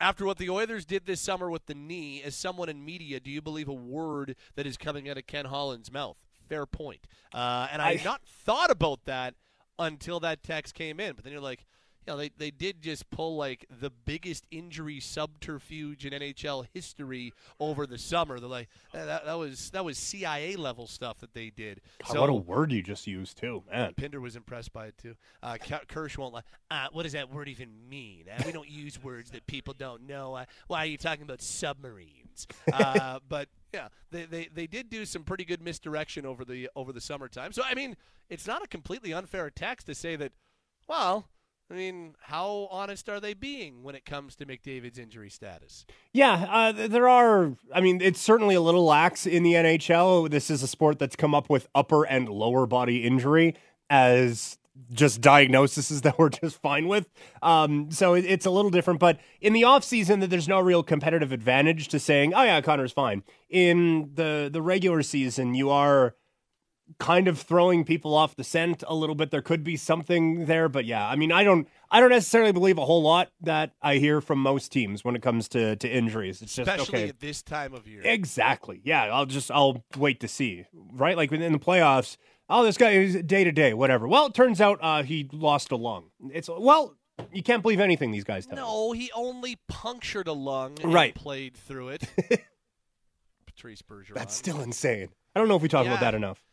[0.00, 3.30] after what the Oilers did this summer with the knee, as someone in media, do
[3.30, 6.16] you believe a word that is coming out of Ken Holland's mouth?
[6.48, 7.06] Fair point.
[7.32, 9.34] Uh, and I had not thought about that
[9.78, 11.14] until that text came in.
[11.14, 11.64] But then you're like,
[12.06, 17.32] you know, they, they did just pull like the biggest injury subterfuge in NHL history
[17.58, 18.38] over the summer.
[18.38, 21.80] They're like that, that was that was CIA level stuff that they did.
[22.04, 23.94] God, so, what a word you just used too, man.
[23.94, 25.16] Pinder was impressed by it too.
[25.42, 25.56] Uh,
[25.88, 26.44] Kirsch won't like.
[26.70, 28.26] Uh, what does that word even mean?
[28.30, 30.34] Uh, we don't use words that people don't know.
[30.34, 32.46] Uh, why are you talking about submarines?
[32.72, 36.92] Uh, but yeah, they, they they did do some pretty good misdirection over the over
[36.92, 37.52] the summertime.
[37.52, 37.96] So I mean,
[38.28, 40.32] it's not a completely unfair text to say that.
[40.88, 41.26] Well,
[41.70, 45.84] I mean, how honest are they being when it comes to McDavid's injury status?
[46.12, 47.54] Yeah, uh, there are.
[47.74, 50.30] I mean, it's certainly a little lax in the NHL.
[50.30, 53.56] This is a sport that's come up with upper and lower body injury
[53.90, 54.58] as
[54.92, 57.08] just diagnoses that we're just fine with.
[57.42, 59.00] Um, so it, it's a little different.
[59.00, 62.92] But in the offseason, that there's no real competitive advantage to saying, oh, yeah, Connor's
[62.92, 63.24] fine.
[63.50, 66.14] In the, the regular season, you are
[66.98, 69.30] kind of throwing people off the scent a little bit.
[69.30, 72.78] There could be something there, but yeah, I mean, I don't, I don't necessarily believe
[72.78, 76.42] a whole lot that I hear from most teams when it comes to to injuries.
[76.42, 77.08] It's just especially okay.
[77.08, 78.02] at this time of year.
[78.04, 78.80] Exactly.
[78.84, 80.64] Yeah, I'll just I'll wait to see.
[80.72, 82.16] Right, like in the playoffs.
[82.48, 84.06] Oh, this guy is day to day, whatever.
[84.06, 86.10] Well, it turns out uh, he lost a lung.
[86.32, 86.96] It's well,
[87.32, 88.56] you can't believe anything these guys tell.
[88.56, 90.76] No, he only punctured a lung.
[90.84, 92.04] right, played through it.
[93.46, 94.14] Patrice Bergeron.
[94.14, 95.08] That's still insane.
[95.34, 95.92] I don't know if we talk yeah.
[95.92, 96.45] about that enough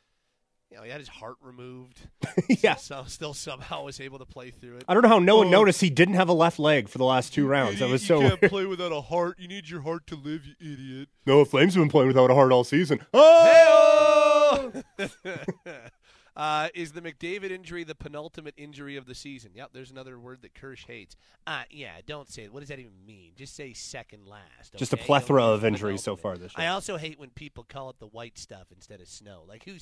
[0.74, 2.00] you know, he had his heart removed.
[2.64, 2.76] yeah.
[2.76, 4.86] So, still somehow was able to play through it.
[4.88, 5.52] I don't know how no one oh.
[5.52, 7.78] noticed he didn't have a left leg for the last two rounds.
[7.78, 8.22] that was you so.
[8.22, 8.52] You can't weird.
[8.52, 9.38] play without a heart.
[9.38, 11.10] You need your heart to live, you idiot.
[11.28, 13.06] No, Flames have been playing without a heart all season.
[13.14, 14.72] Oh!
[16.36, 19.52] Uh, is the McDavid injury the penultimate injury of the season?
[19.54, 21.16] Yep, there's another word that Kirsch hates.
[21.46, 22.54] Uh, yeah, don't say it.
[22.54, 23.34] What does that even mean?
[23.36, 24.74] Just say second last.
[24.74, 24.80] Okay?
[24.80, 26.66] Just a plethora of injuries so far this year.
[26.66, 29.44] I also hate when people call it the white stuff instead of snow.
[29.48, 29.74] Like who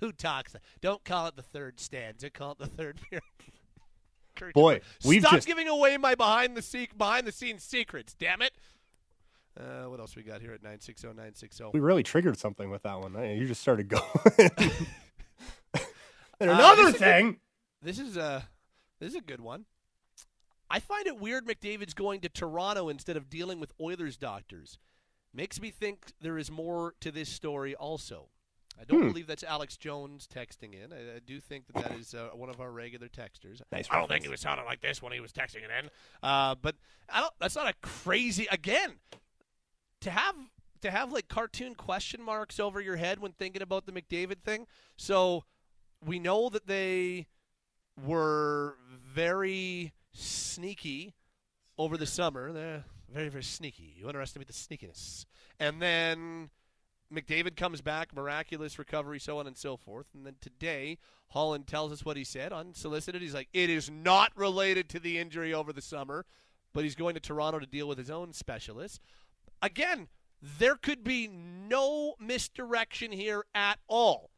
[0.00, 0.54] who talks?
[0.80, 2.30] Don't call it the third stanza.
[2.30, 4.54] Call it the third period.
[4.54, 5.46] Boy, we've stop just...
[5.46, 8.14] giving away my behind the se- behind the scenes secrets.
[8.18, 8.52] Damn it.
[9.58, 11.64] Uh, what else we got here at 960 960?
[11.74, 13.14] We really triggered something with that one.
[13.14, 14.50] You just started going.
[16.40, 17.28] And uh, another uh, this thing.
[17.28, 17.36] Is
[17.82, 18.48] this is a
[19.00, 19.64] this is a good one.
[20.70, 24.78] I find it weird McDavid's going to Toronto instead of dealing with Oilers doctors.
[25.32, 28.28] Makes me think there is more to this story also.
[28.80, 29.08] I don't hmm.
[29.08, 30.92] believe that's Alex Jones texting in.
[30.92, 33.60] I, I do think that that is uh, one of our regular texters.
[33.72, 35.90] Nice I don't think he was sounding like this when he was texting it in.
[36.22, 36.76] Uh, but
[37.08, 37.32] I don't.
[37.40, 38.46] That's not a crazy.
[38.52, 38.94] Again,
[40.02, 40.34] to have
[40.82, 44.66] to have like cartoon question marks over your head when thinking about the McDavid thing.
[44.96, 45.44] So
[46.04, 47.26] we know that they
[48.04, 48.76] were
[49.14, 51.14] very sneaky
[51.76, 52.52] over the summer.
[52.52, 53.94] They're very, very sneaky.
[53.96, 55.24] You underestimate the sneakiness.
[55.58, 56.50] And then
[57.12, 60.06] McDavid comes back, miraculous recovery, so on and so forth.
[60.14, 63.22] And then today, Holland tells us what he said unsolicited.
[63.22, 66.24] He's like, it is not related to the injury over the summer,
[66.72, 69.00] but he's going to Toronto to deal with his own specialist.
[69.60, 70.08] Again,
[70.40, 74.30] there could be no misdirection here at all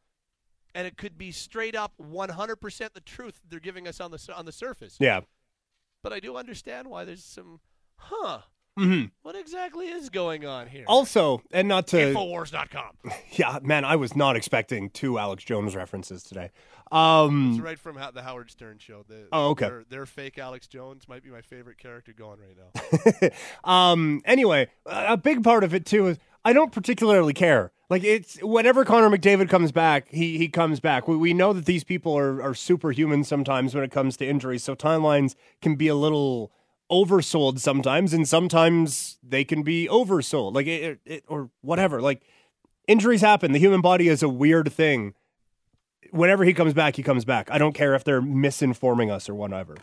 [0.73, 4.45] and it could be straight up 100% the truth they're giving us on the on
[4.45, 4.97] the surface.
[4.99, 5.21] Yeah.
[6.03, 7.59] But I do understand why there's some,
[7.95, 8.41] huh?
[8.79, 9.07] Mm-hmm.
[9.21, 10.85] What exactly is going on here?
[10.87, 12.97] Also, and not to Infowars.com.
[13.33, 16.51] Yeah, man, I was not expecting two Alex Jones references today.
[16.91, 19.05] Um, it's right from the Howard Stern show.
[19.07, 19.67] The, oh, okay.
[19.67, 22.57] Their, their, fake Alex Jones might be my favorite character going right
[23.23, 23.29] now.
[23.91, 27.71] um, anyway, a big part of it too is I don't particularly care.
[27.89, 31.07] Like it's whenever Connor McDavid comes back, he he comes back.
[31.07, 34.63] We we know that these people are are superhuman sometimes when it comes to injuries.
[34.63, 36.51] So timelines can be a little
[36.89, 40.55] oversold sometimes, and sometimes they can be oversold.
[40.55, 42.01] Like it, it or whatever.
[42.01, 42.23] Like
[42.87, 43.51] injuries happen.
[43.51, 45.13] The human body is a weird thing.
[46.11, 47.51] Whenever he comes back, he comes back.
[47.51, 49.75] I don't care if they're misinforming us or whatever.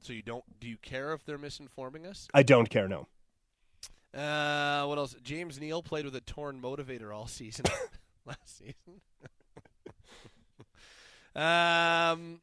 [0.00, 0.44] So you don't?
[0.60, 2.28] Do you care if they're misinforming us?
[2.32, 2.86] I don't care.
[2.86, 3.08] No.
[4.14, 5.16] Uh, what else?
[5.22, 7.64] James Neal played with a torn motivator all season
[8.26, 9.00] last season.
[11.36, 12.40] um,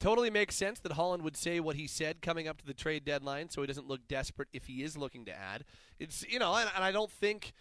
[0.00, 3.04] totally makes sense that Holland would say what he said coming up to the trade
[3.04, 5.64] deadline, so he doesn't look desperate if he is looking to add.
[6.00, 7.52] It's you know, and, and I don't think,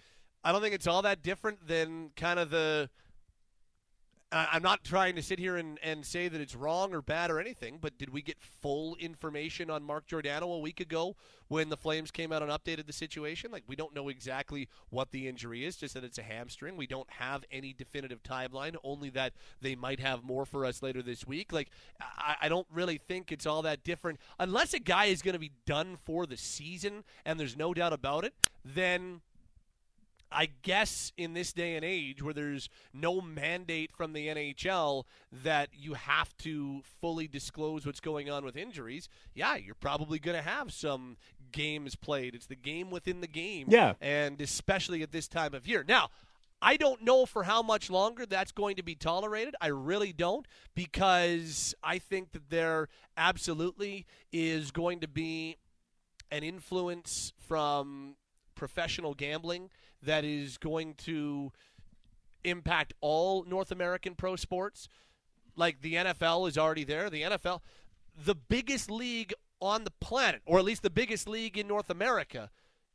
[0.44, 2.90] I don't think it's all that different than kind of the.
[4.34, 7.40] I'm not trying to sit here and, and say that it's wrong or bad or
[7.40, 11.18] anything, but did we get full information on Mark Giordano a week ago
[11.50, 13.52] when the Flames came out and updated the situation?
[13.52, 16.78] Like, we don't know exactly what the injury is, just that it's a hamstring.
[16.78, 21.02] We don't have any definitive timeline, only that they might have more for us later
[21.02, 21.52] this week.
[21.52, 21.70] Like,
[22.00, 24.20] I, I don't really think it's all that different.
[24.40, 27.92] Unless a guy is going to be done for the season, and there's no doubt
[27.92, 29.22] about it, then.
[30.32, 35.04] I guess in this day and age where there's no mandate from the NHL
[35.44, 40.38] that you have to fully disclose what's going on with injuries, yeah, you're probably going
[40.38, 41.18] to have some
[41.52, 42.34] games played.
[42.34, 43.68] It's the game within the game.
[43.70, 43.94] Yeah.
[44.00, 45.84] And especially at this time of year.
[45.86, 46.10] Now,
[46.62, 49.56] I don't know for how much longer that's going to be tolerated.
[49.60, 55.58] I really don't because I think that there absolutely is going to be
[56.30, 58.16] an influence from
[58.56, 59.70] professional gambling
[60.04, 61.52] that is going to
[62.44, 64.88] impact all North American pro sports.
[65.56, 67.10] Like the NFL is already there.
[67.10, 67.62] The NFL,
[68.26, 72.50] the biggest league on the planet, or at least the biggest league in North America,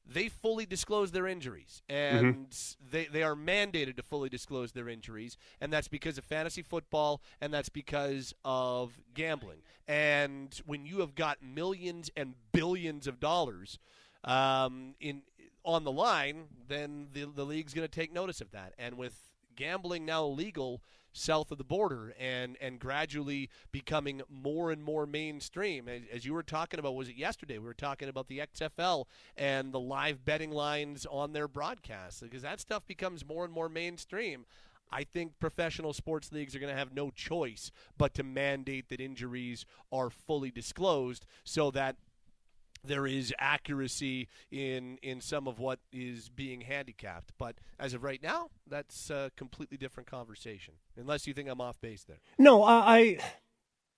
[0.08, 1.82] they fully disclose their injuries.
[1.88, 2.46] And
[2.90, 5.36] they, they are mandated to fully disclose their injuries.
[5.60, 9.58] And that's because of fantasy football, and that's because of gambling.
[9.88, 13.78] And when you have got millions and billions of dollars
[14.24, 15.22] um, in
[15.66, 18.72] on the line, then the the league's going to take notice of that.
[18.78, 20.80] And with gambling now legal
[21.12, 26.34] south of the border and and gradually becoming more and more mainstream as, as you
[26.34, 30.26] were talking about was it yesterday we were talking about the XFL and the live
[30.26, 34.44] betting lines on their broadcasts because that stuff becomes more and more mainstream
[34.92, 39.00] I think professional sports leagues are going to have no choice but to mandate that
[39.00, 41.96] injuries are fully disclosed so that
[42.86, 47.32] there is accuracy in in some of what is being handicapped.
[47.38, 50.74] But as of right now, that's a completely different conversation.
[50.96, 52.18] Unless you think I'm off base there.
[52.38, 53.18] No, I,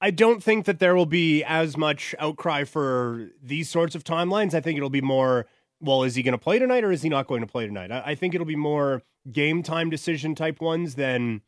[0.01, 4.55] I don't think that there will be as much outcry for these sorts of timelines.
[4.55, 5.47] I think it'll be more.
[5.81, 7.93] Well, is he going to play tonight or is he not going to play tonight?
[7.93, 11.43] I, I think it'll be more game time decision type ones than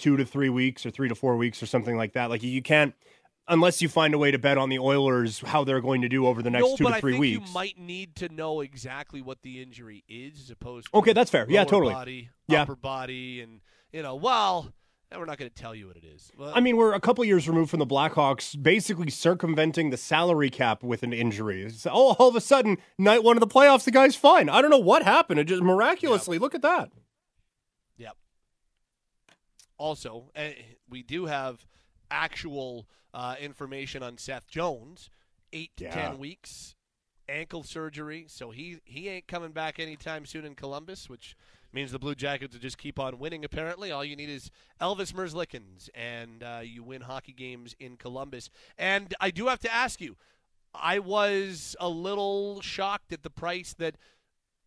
[0.00, 2.30] two to three weeks or three to four weeks or something like that.
[2.30, 2.94] Like you can't
[3.50, 6.26] unless you find a way to bet on the Oilers how they're going to do
[6.26, 7.48] over the next no, two to three I think weeks.
[7.48, 10.86] you might need to know exactly what the injury is, as opposed.
[10.92, 11.44] to Okay, that's fair.
[11.48, 11.92] Yeah, totally.
[11.92, 12.62] Body, Yeah.
[12.62, 13.60] upper body, and
[13.92, 14.72] you know, well,
[15.10, 16.30] And we're not going to tell you what it is.
[16.38, 20.50] Well, I mean, we're a couple years removed from the Blackhawks basically circumventing the salary
[20.50, 21.64] cap with an injury.
[21.64, 24.48] It's, oh, all of a sudden, night one of the playoffs, the guy's fine.
[24.48, 25.40] I don't know what happened.
[25.40, 26.92] It just miraculously, look at that.
[27.96, 28.16] Yep.
[29.78, 30.52] Also, eh,
[30.88, 31.66] we do have
[32.10, 35.10] actual uh, information on Seth Jones.
[35.52, 35.90] Eight to Yeah.
[35.94, 36.76] ten weeks,
[37.28, 41.34] ankle surgery, so he he ain't coming back anytime soon in Columbus, which
[41.72, 43.44] means the Blue Jackets will just keep on winning.
[43.44, 44.50] Apparently, all you need is
[44.80, 48.48] Elvis Merzlikins, and uh, you win hockey games in Columbus.
[48.78, 50.16] And I do have to ask you,
[50.72, 53.96] I was a little shocked at the price that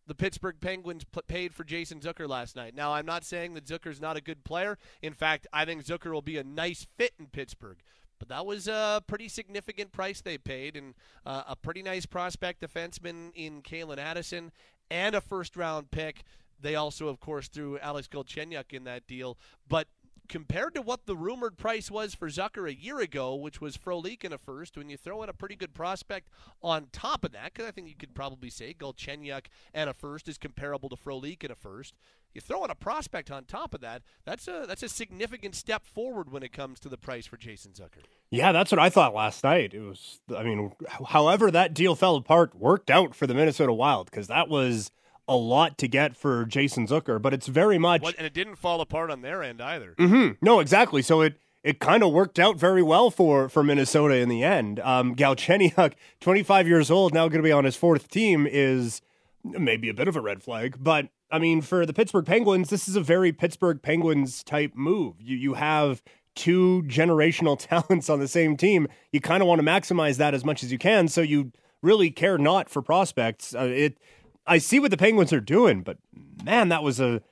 [0.06, 2.74] the Pittsburgh Penguins p- paid for Jason Zucker last night.
[2.74, 4.76] Now, I'm not saying that Zucker's not a good player.
[5.00, 7.78] In fact, I think Zucker will be a nice fit in Pittsburgh.
[8.26, 10.94] But that was a pretty significant price they paid, and
[11.26, 14.50] uh, a pretty nice prospect defenseman in Calen Addison,
[14.90, 16.22] and a first round pick.
[16.58, 19.36] They also, of course, threw Alex Galchenyuk in that deal.
[19.68, 19.88] But
[20.26, 24.24] compared to what the rumored price was for Zucker a year ago, which was Frolik
[24.24, 26.30] in a first, when you throw in a pretty good prospect
[26.62, 30.28] on top of that, because I think you could probably say Galchenyuk and a first
[30.28, 31.94] is comparable to Frolik in a first.
[32.34, 35.86] You throw in a prospect on top of that, that's a that's a significant step
[35.86, 38.02] forward when it comes to the price for Jason Zucker.
[38.30, 39.72] Yeah, that's what I thought last night.
[39.72, 40.72] It was, I mean,
[41.10, 44.90] however that deal fell apart worked out for the Minnesota Wild because that was
[45.28, 48.02] a lot to get for Jason Zucker, but it's very much.
[48.02, 49.94] What, and it didn't fall apart on their end either.
[49.96, 51.02] hmm No, exactly.
[51.02, 54.80] So it it kind of worked out very well for for Minnesota in the end.
[54.80, 59.00] Um, Galchenyuk, 25 years old, now going to be on his fourth team, is
[59.44, 60.76] maybe a bit of a red flag.
[60.80, 65.16] But I mean, for the Pittsburgh Penguins, this is a very Pittsburgh Penguins type move.
[65.20, 66.02] You you have
[66.34, 68.88] two generational talents on the same team.
[69.12, 71.08] You kind of want to maximize that as much as you can.
[71.08, 71.52] So you
[71.82, 73.54] really care not for prospects.
[73.54, 73.98] Uh, it
[74.46, 75.98] I see what the Penguins are doing, but
[76.44, 77.22] man, that was a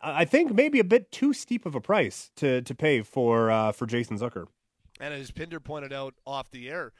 [0.00, 3.72] I think maybe a bit too steep of a price to to pay for uh,
[3.72, 4.46] for Jason Zucker.
[5.00, 6.92] And as Pinder pointed out off the air,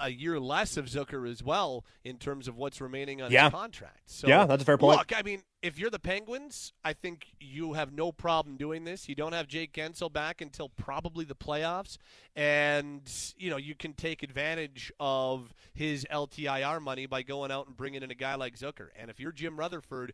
[0.00, 3.44] a year less of Zucker as well in terms of what's remaining on Yeah.
[3.44, 4.02] his contract.
[4.10, 4.98] So Yeah, that's a fair point.
[4.98, 9.08] Look, I mean, if you're the Penguins, I think you have no problem doing this.
[9.08, 11.98] You don't have Jake Guentzel back until probably the playoffs,
[12.34, 13.02] and
[13.36, 18.02] you know you can take advantage of his LTIR money by going out and bringing
[18.02, 18.88] in a guy like Zucker.
[18.96, 20.12] And if you're Jim Rutherford.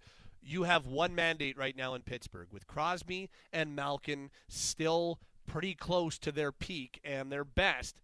[0.49, 5.18] You have one mandate right now in Pittsburgh with Crosby and Malkin still
[5.49, 7.97] pretty close to their peak and their best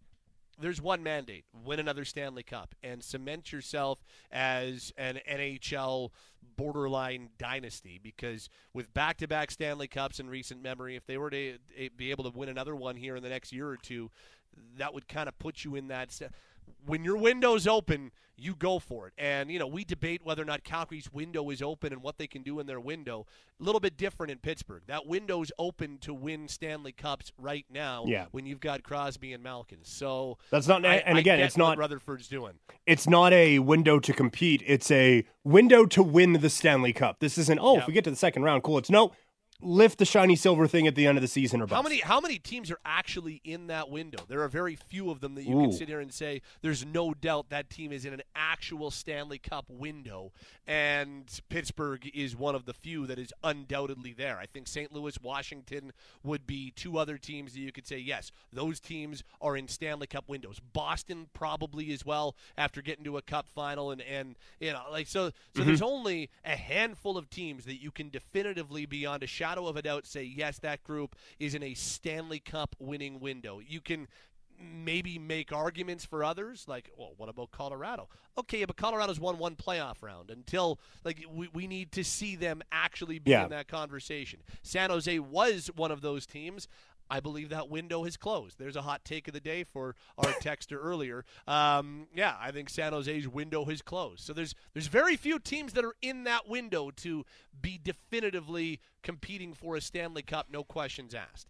[0.59, 6.09] there's one mandate win another Stanley Cup and cement yourself as an NHL
[6.55, 11.29] borderline dynasty because with back to back Stanley Cups in recent memory, if they were
[11.29, 14.11] to eh, be able to win another one here in the next year or two,
[14.77, 16.11] that would kind of put you in that.
[16.11, 16.31] st-
[16.85, 19.13] When your window's open, you go for it.
[19.17, 22.25] And, you know, we debate whether or not Calgary's window is open and what they
[22.27, 23.25] can do in their window.
[23.59, 24.81] A little bit different in Pittsburgh.
[24.87, 28.25] That window's open to win Stanley Cups right now Yeah.
[28.31, 29.79] when you've got Crosby and Malkin.
[29.83, 32.53] So That's not- I- and again, it's what not- Rutherford's doing.
[32.85, 34.63] It's not a window to compete.
[34.65, 37.19] It's a window to win the Stanley Cup.
[37.19, 37.59] This isn't.
[37.59, 37.81] Oh, Yeah.
[37.81, 38.77] if we get to the second round, cool.
[38.79, 39.11] It's no.
[39.63, 41.75] Lift the shiny silver thing at the end of the season or bust.
[41.75, 44.19] How many how many teams are actually in that window?
[44.27, 45.61] There are very few of them that you Ooh.
[45.61, 49.37] can sit here and say there's no doubt that team is in an actual Stanley
[49.37, 50.31] Cup window,
[50.67, 54.37] and Pittsburgh is one of the few that is undoubtedly there.
[54.37, 54.91] I think St.
[54.91, 55.93] Louis, Washington
[56.23, 60.07] would be two other teams that you could say yes, those teams are in Stanley
[60.07, 60.59] Cup windows.
[60.59, 65.07] Boston probably as well after getting to a Cup final, and and you know like
[65.07, 65.67] so so mm-hmm.
[65.67, 69.77] there's only a handful of teams that you can definitively be beyond a shadow of
[69.77, 73.59] a doubt say yes that group is in a Stanley Cup winning window.
[73.59, 74.07] You can
[74.59, 78.07] maybe make arguments for others like well what about Colorado?
[78.37, 82.63] Okay, but Colorado's won one playoff round until like we, we need to see them
[82.71, 83.43] actually be Yeah.
[83.43, 84.39] in that conversation.
[84.63, 86.67] San Jose was one of those teams.
[87.13, 88.57] I believe that window has closed.
[88.57, 91.25] There's a hot take of the day for our texter earlier.
[91.47, 94.21] Um, yeah, I think San Jose's window has closed.
[94.21, 97.23] So there's there's very few teams that are in that window to
[97.61, 101.49] be definitively competing for a Stanley Cup, no questions asked.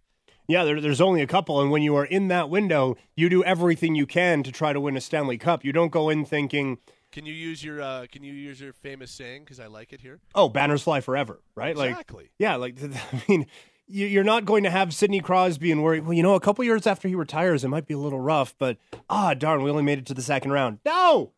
[0.50, 3.42] Yeah, there, there's only a couple, and when you are in that window, you do
[3.46, 5.64] everything you can to try to win a Stanley Cup.
[5.64, 6.80] You don't go in thinking,
[7.14, 9.44] Can you use your uh, Can you use your famous saying?
[9.46, 10.20] Because I like it here.
[10.36, 11.72] "Oh, banners fly forever," right?
[11.72, 12.24] Exactly.
[12.24, 12.76] Like, yeah, like
[13.14, 13.46] I mean,
[13.94, 16.00] you're not going to have Sidney Crosby and worry.
[16.00, 18.56] Well, you know, a couple years after he retires, it might be a little rough,
[18.58, 18.78] but
[19.10, 20.80] ah, darn, we only made it to the second round.
[20.84, 21.32] No,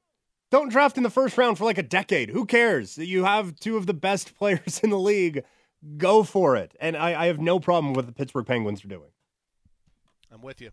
[0.51, 2.29] don't draft in the first round for like a decade.
[2.29, 2.97] Who cares?
[2.97, 5.43] You have two of the best players in the league.
[5.97, 9.11] Go for it, and I, I have no problem with the Pittsburgh Penguins are doing.
[10.31, 10.71] I'm with you.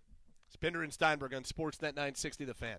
[0.49, 2.79] Spinner and Steinberg on Sportsnet 960 The Fan.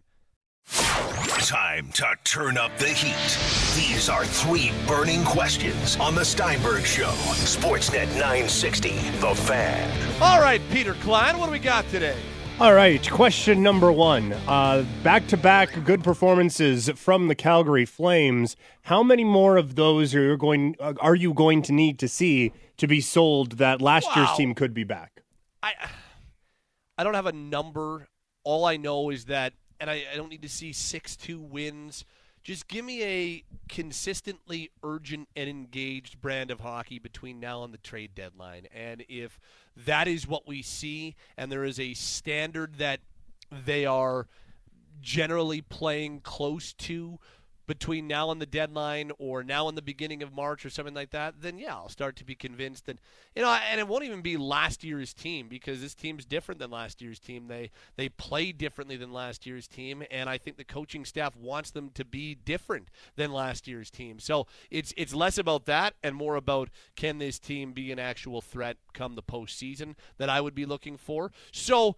[1.43, 3.37] Time to turn up the heat.
[3.75, 7.09] These are three burning questions on the Steinberg Show.
[7.09, 8.89] Sportsnet 960,
[9.19, 10.21] The Fan.
[10.21, 12.15] All right, Peter Klein, what do we got today?
[12.59, 14.29] All right, question number one.
[15.03, 18.55] Back to back good performances from the Calgary Flames.
[18.83, 22.07] How many more of those are you going uh, are you going to need to
[22.07, 25.23] see to be sold that last year's team could be back?
[25.61, 25.73] I
[26.97, 28.07] I don't have a number.
[28.45, 29.53] All I know is that,
[29.83, 32.05] and I, I don't need to see six two wins.
[32.41, 37.77] Just give me a consistently urgent and engaged brand of hockey between now and the
[37.79, 38.67] trade deadline.
[38.73, 39.41] And if
[39.75, 43.01] that is what we see, and there is a standard that
[43.51, 44.27] they are
[45.01, 47.19] generally playing close to
[47.65, 51.11] between now and the deadline or now and the beginning of March or something like
[51.11, 52.99] that, then yeah, I'll start to be convinced that
[53.35, 56.71] you know, and it won't even be last year's team because this team's different than
[56.71, 57.47] last year's team.
[57.47, 61.71] They they play differently than last year's team, and I think the coaching staff wants
[61.71, 64.19] them to be different than last year's team.
[64.19, 68.41] So it's it's less about that and more about can this team be an actual
[68.41, 71.31] threat come the postseason that I would be looking for.
[71.51, 71.95] So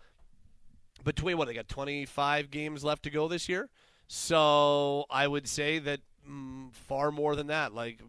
[1.03, 3.69] between what they got 25 games left to go this year
[4.07, 5.99] so i would say that
[6.29, 7.99] mm, far more than that like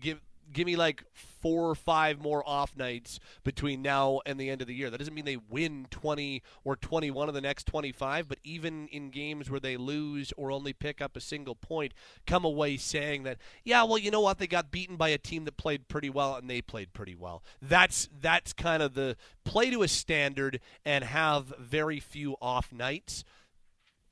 [0.00, 0.20] give
[0.52, 4.68] give me like four or five more off nights between now and the end of
[4.68, 4.90] the year.
[4.90, 9.10] That doesn't mean they win 20 or 21 of the next 25 but even in
[9.10, 11.92] games where they lose or only pick up a single point
[12.26, 14.38] come away saying that yeah well you know what?
[14.38, 17.42] They got beaten by a team that played pretty well and they played pretty well.
[17.60, 23.24] That's that's kind of the play to a standard and have very few off nights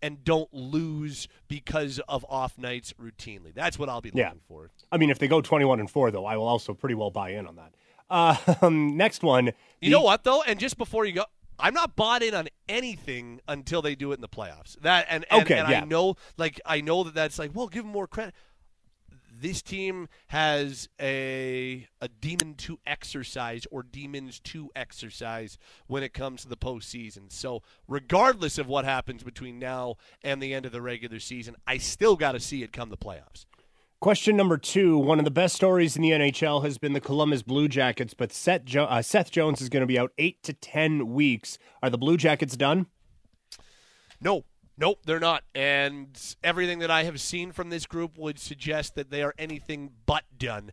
[0.03, 3.53] and don't lose because of off nights routinely.
[3.55, 4.33] That's what I'll be looking Yeah.
[4.49, 4.71] for.
[4.91, 7.31] I mean, if they go 21 and 4 though, I will also pretty well buy
[7.31, 7.75] in on that.
[8.09, 9.47] Uh, um, next one.
[9.47, 10.43] You the- know what though?
[10.43, 11.25] And just before you go,
[11.59, 14.81] I'm not bought in on anything until they do it in the playoffs.
[14.81, 15.83] That and and, Okay, and yeah.
[15.83, 18.35] I know like I know that that's like well, give them more credit.
[19.41, 26.43] This team has a a demon to exercise or demons to exercise when it comes
[26.43, 27.33] to the postseason.
[27.33, 31.79] So regardless of what happens between now and the end of the regular season, I
[31.79, 33.47] still got to see it come the playoffs.
[34.01, 34.97] Question number two.
[34.97, 38.33] One of the best stories in the NHL has been the Columbus Blue Jackets, but
[38.33, 41.59] Seth, jo- uh, Seth Jones is going to be out eight to 10 weeks.
[41.83, 42.87] Are the Blue Jackets done?
[44.23, 44.45] No,
[44.81, 45.45] nope, they're not.
[45.55, 46.09] And
[46.43, 50.25] everything that I have seen from this group would suggest that they are anything but
[50.37, 50.73] done.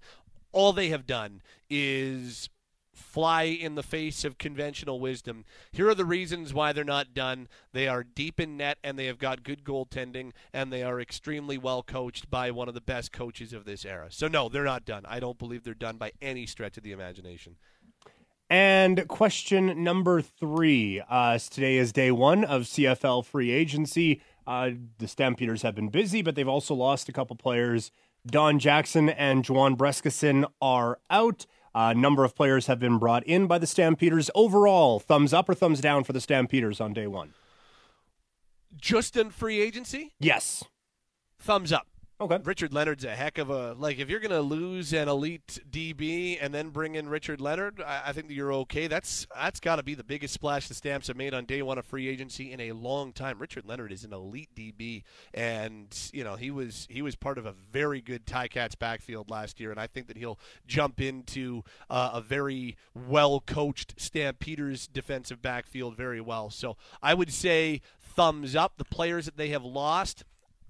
[0.52, 2.50] All they have done is
[2.94, 5.46] fly in the face of conventional wisdom.
[5.72, 7.48] Here are the reasons why they're not done.
[7.72, 11.60] They are deep in net and they have got good goaltending and they are extremely
[11.60, 14.08] well coached by one of the best coaches of this era.
[14.10, 15.06] So no, they're not done.
[15.08, 17.58] I don't believe they're done by any stretch of the imagination.
[18.50, 21.02] And question number three.
[21.10, 24.22] Uh, today is day one of CFL free agency.
[24.46, 27.92] Uh, the Stampeders have been busy, but they've also lost a couple players.
[28.26, 31.46] Don Jackson and Juwan Brescacin are out.
[31.76, 34.30] A number of players have been brought in by the Stampeders.
[34.34, 37.34] Overall, thumbs up or thumbs down for the Stampeders on day one?
[38.76, 40.14] Just in free agency?
[40.20, 40.64] Yes.
[41.40, 41.88] Thumbs up.
[42.20, 42.40] Okay.
[42.44, 44.00] Richard Leonard's a heck of a like.
[44.00, 48.06] If you're going to lose an elite DB and then bring in Richard Leonard, I,
[48.08, 48.88] I think that you're okay.
[48.88, 51.78] That's that's got to be the biggest splash the Stamps have made on day one
[51.78, 53.38] of free agency in a long time.
[53.38, 57.46] Richard Leonard is an elite DB, and you know he was he was part of
[57.46, 61.64] a very good Ty Cats backfield last year, and I think that he'll jump into
[61.88, 66.50] uh, a very well coached Stampeders defensive backfield very well.
[66.50, 68.74] So I would say thumbs up.
[68.78, 70.24] The players that they have lost.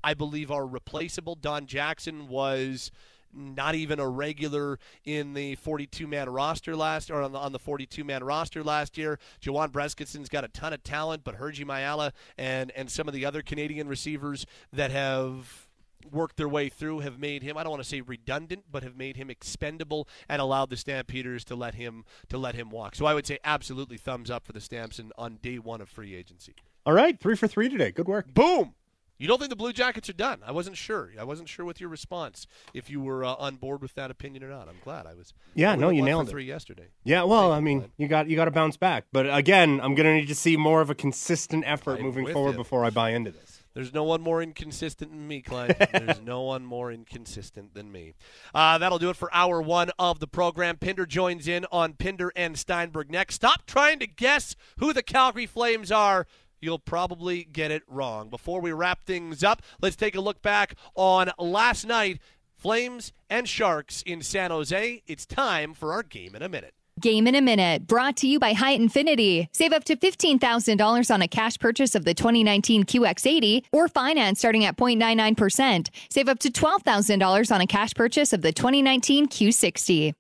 [0.08, 1.36] I believe are replaceable.
[1.36, 2.91] Don Jackson was
[3.34, 7.60] not even a regular in the 42 man roster last or on the, on the
[7.60, 9.20] 42 man roster last year.
[9.41, 13.26] Juwan Brescacin's got a ton of talent, but Hergy Mayala and and some of the
[13.26, 15.68] other Canadian receivers that have
[16.10, 18.95] worked their way through have made him I don't want to say redundant but have
[18.95, 22.95] made him expendable and allowed the Stampeders to let him to let him walk.
[22.95, 26.16] So I would say absolutely thumbs up for the Stamps on day 1 of free
[26.16, 26.55] agency.
[26.86, 27.91] All right, 3 for 3 today.
[27.91, 28.34] Good work.
[28.34, 28.74] Boom.
[29.18, 30.41] You don't think the Blue Jackets are done?
[30.45, 31.11] I wasn't sure.
[31.20, 34.43] I wasn't sure with your response if you were uh, on board with that opinion
[34.43, 34.68] or not.
[34.68, 35.34] I'm glad I was.
[35.55, 36.32] Yeah, I no, you nailed it.
[36.32, 36.88] Three yesterday.
[37.03, 39.05] Yeah, well, I mean, you got you got to bounce back.
[39.11, 42.28] But again, I'm going to need to see more of a consistent effort I'm moving
[42.28, 43.63] forward before I buy into this.
[43.78, 45.76] There's no one more inconsistent than me, Clyde.
[45.91, 48.15] There's no one more inconsistent than me.
[48.51, 50.78] Uh, that'll do it for hour one of the program.
[50.78, 53.36] Pinder joins in on Pinder and Steinberg next.
[53.36, 56.26] Stop trying to guess who the Calgary Flames are.
[56.60, 58.30] You'll probably get it wrong.
[58.30, 62.20] Before we wrap things up, let's take a look back on last night.
[62.55, 65.03] Flames and Sharks in San Jose.
[65.05, 66.74] It's time for our game in a minute.
[66.99, 69.47] Game in a Minute, brought to you by High Infiniti.
[69.51, 74.66] Save up to $15,000 on a cash purchase of the 2019 QX80 or finance starting
[74.66, 75.89] at 0.99%.
[76.10, 80.14] Save up to $12,000 on a cash purchase of the 2019 Q60.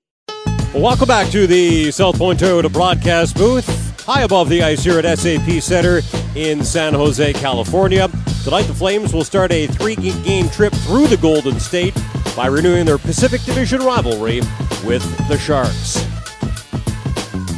[0.75, 3.67] Welcome back to the South Point Toyota broadcast booth,
[4.07, 5.99] high above the ice here at SAP Center
[6.33, 8.07] in San Jose, California.
[8.45, 11.93] Tonight, the Flames will start a three-game trip through the Golden State
[12.33, 14.39] by renewing their Pacific Division rivalry
[14.85, 15.95] with the Sharks.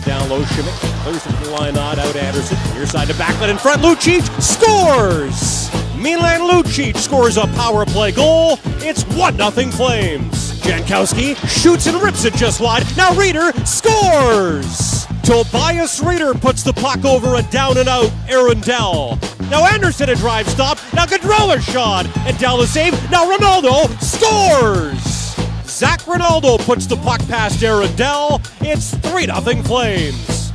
[0.08, 2.58] Down low, Simek close it the line, not out Andersson.
[2.74, 3.84] Near side to Backlund in front.
[3.84, 5.70] Lucic scores!
[5.96, 8.58] Milan Lucic scores a power play goal.
[8.80, 10.60] It's 1 0 Flames.
[10.62, 12.86] Jankowski shoots and rips it just wide.
[12.98, 14.89] Now Rieder scores!
[15.30, 19.20] Tobias Rieder puts the puck over a down and out Aaron Dell.
[19.52, 20.80] Now Andersson a drive stop.
[20.92, 22.08] Now Gaudreau shot.
[22.26, 22.94] And Dell a save.
[23.12, 25.36] Now Rinaldo scores!
[25.66, 28.42] Zach Rinaldo puts the puck past Aaron Dell.
[28.62, 30.52] It's 3 0 Flames.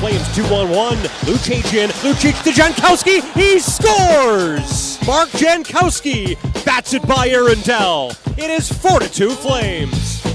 [0.00, 0.96] Flames 2 1 1.
[1.28, 1.90] Lucic in.
[2.02, 3.22] Lucic to Jankowski.
[3.34, 4.98] He scores!
[5.06, 6.34] Mark Jankowski
[6.64, 7.28] bats it by
[7.62, 8.10] Dell.
[8.36, 10.27] It is 4 2 Flames.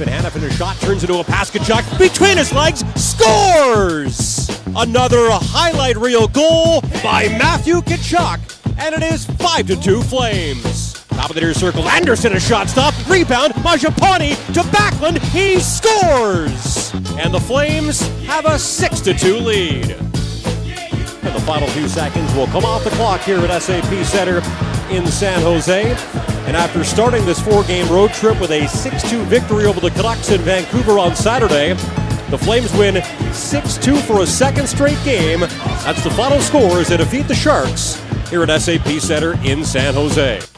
[0.00, 1.50] Van Hanif a shot turns into a pass.
[1.50, 4.48] Tkachuk between his legs scores!
[4.74, 8.40] Another highlight reel goal by Matthew Tkachuk.
[8.78, 10.94] And it is 5 to 2 Flames.
[11.08, 11.86] Top of the near circle.
[11.86, 12.94] Andersson a shot stop.
[13.10, 13.52] Rebound.
[13.56, 15.18] Mangiapane to Backlund.
[15.18, 16.94] He scores!
[17.18, 19.90] And the Flames have a 6 to 2 lead.
[19.90, 24.40] And the final few seconds will come off the clock here at SAP Center
[24.90, 25.92] in San Jose.
[26.46, 29.90] And after starting this four game road trip with a 6 2 victory over the
[29.90, 31.74] Canucks in Vancouver on Saturday,
[32.30, 35.40] the Flames win 6 2 for a second straight game.
[35.40, 39.94] That's the final score as they defeat the Sharks here at SAP Center in San
[39.94, 40.49] Jose.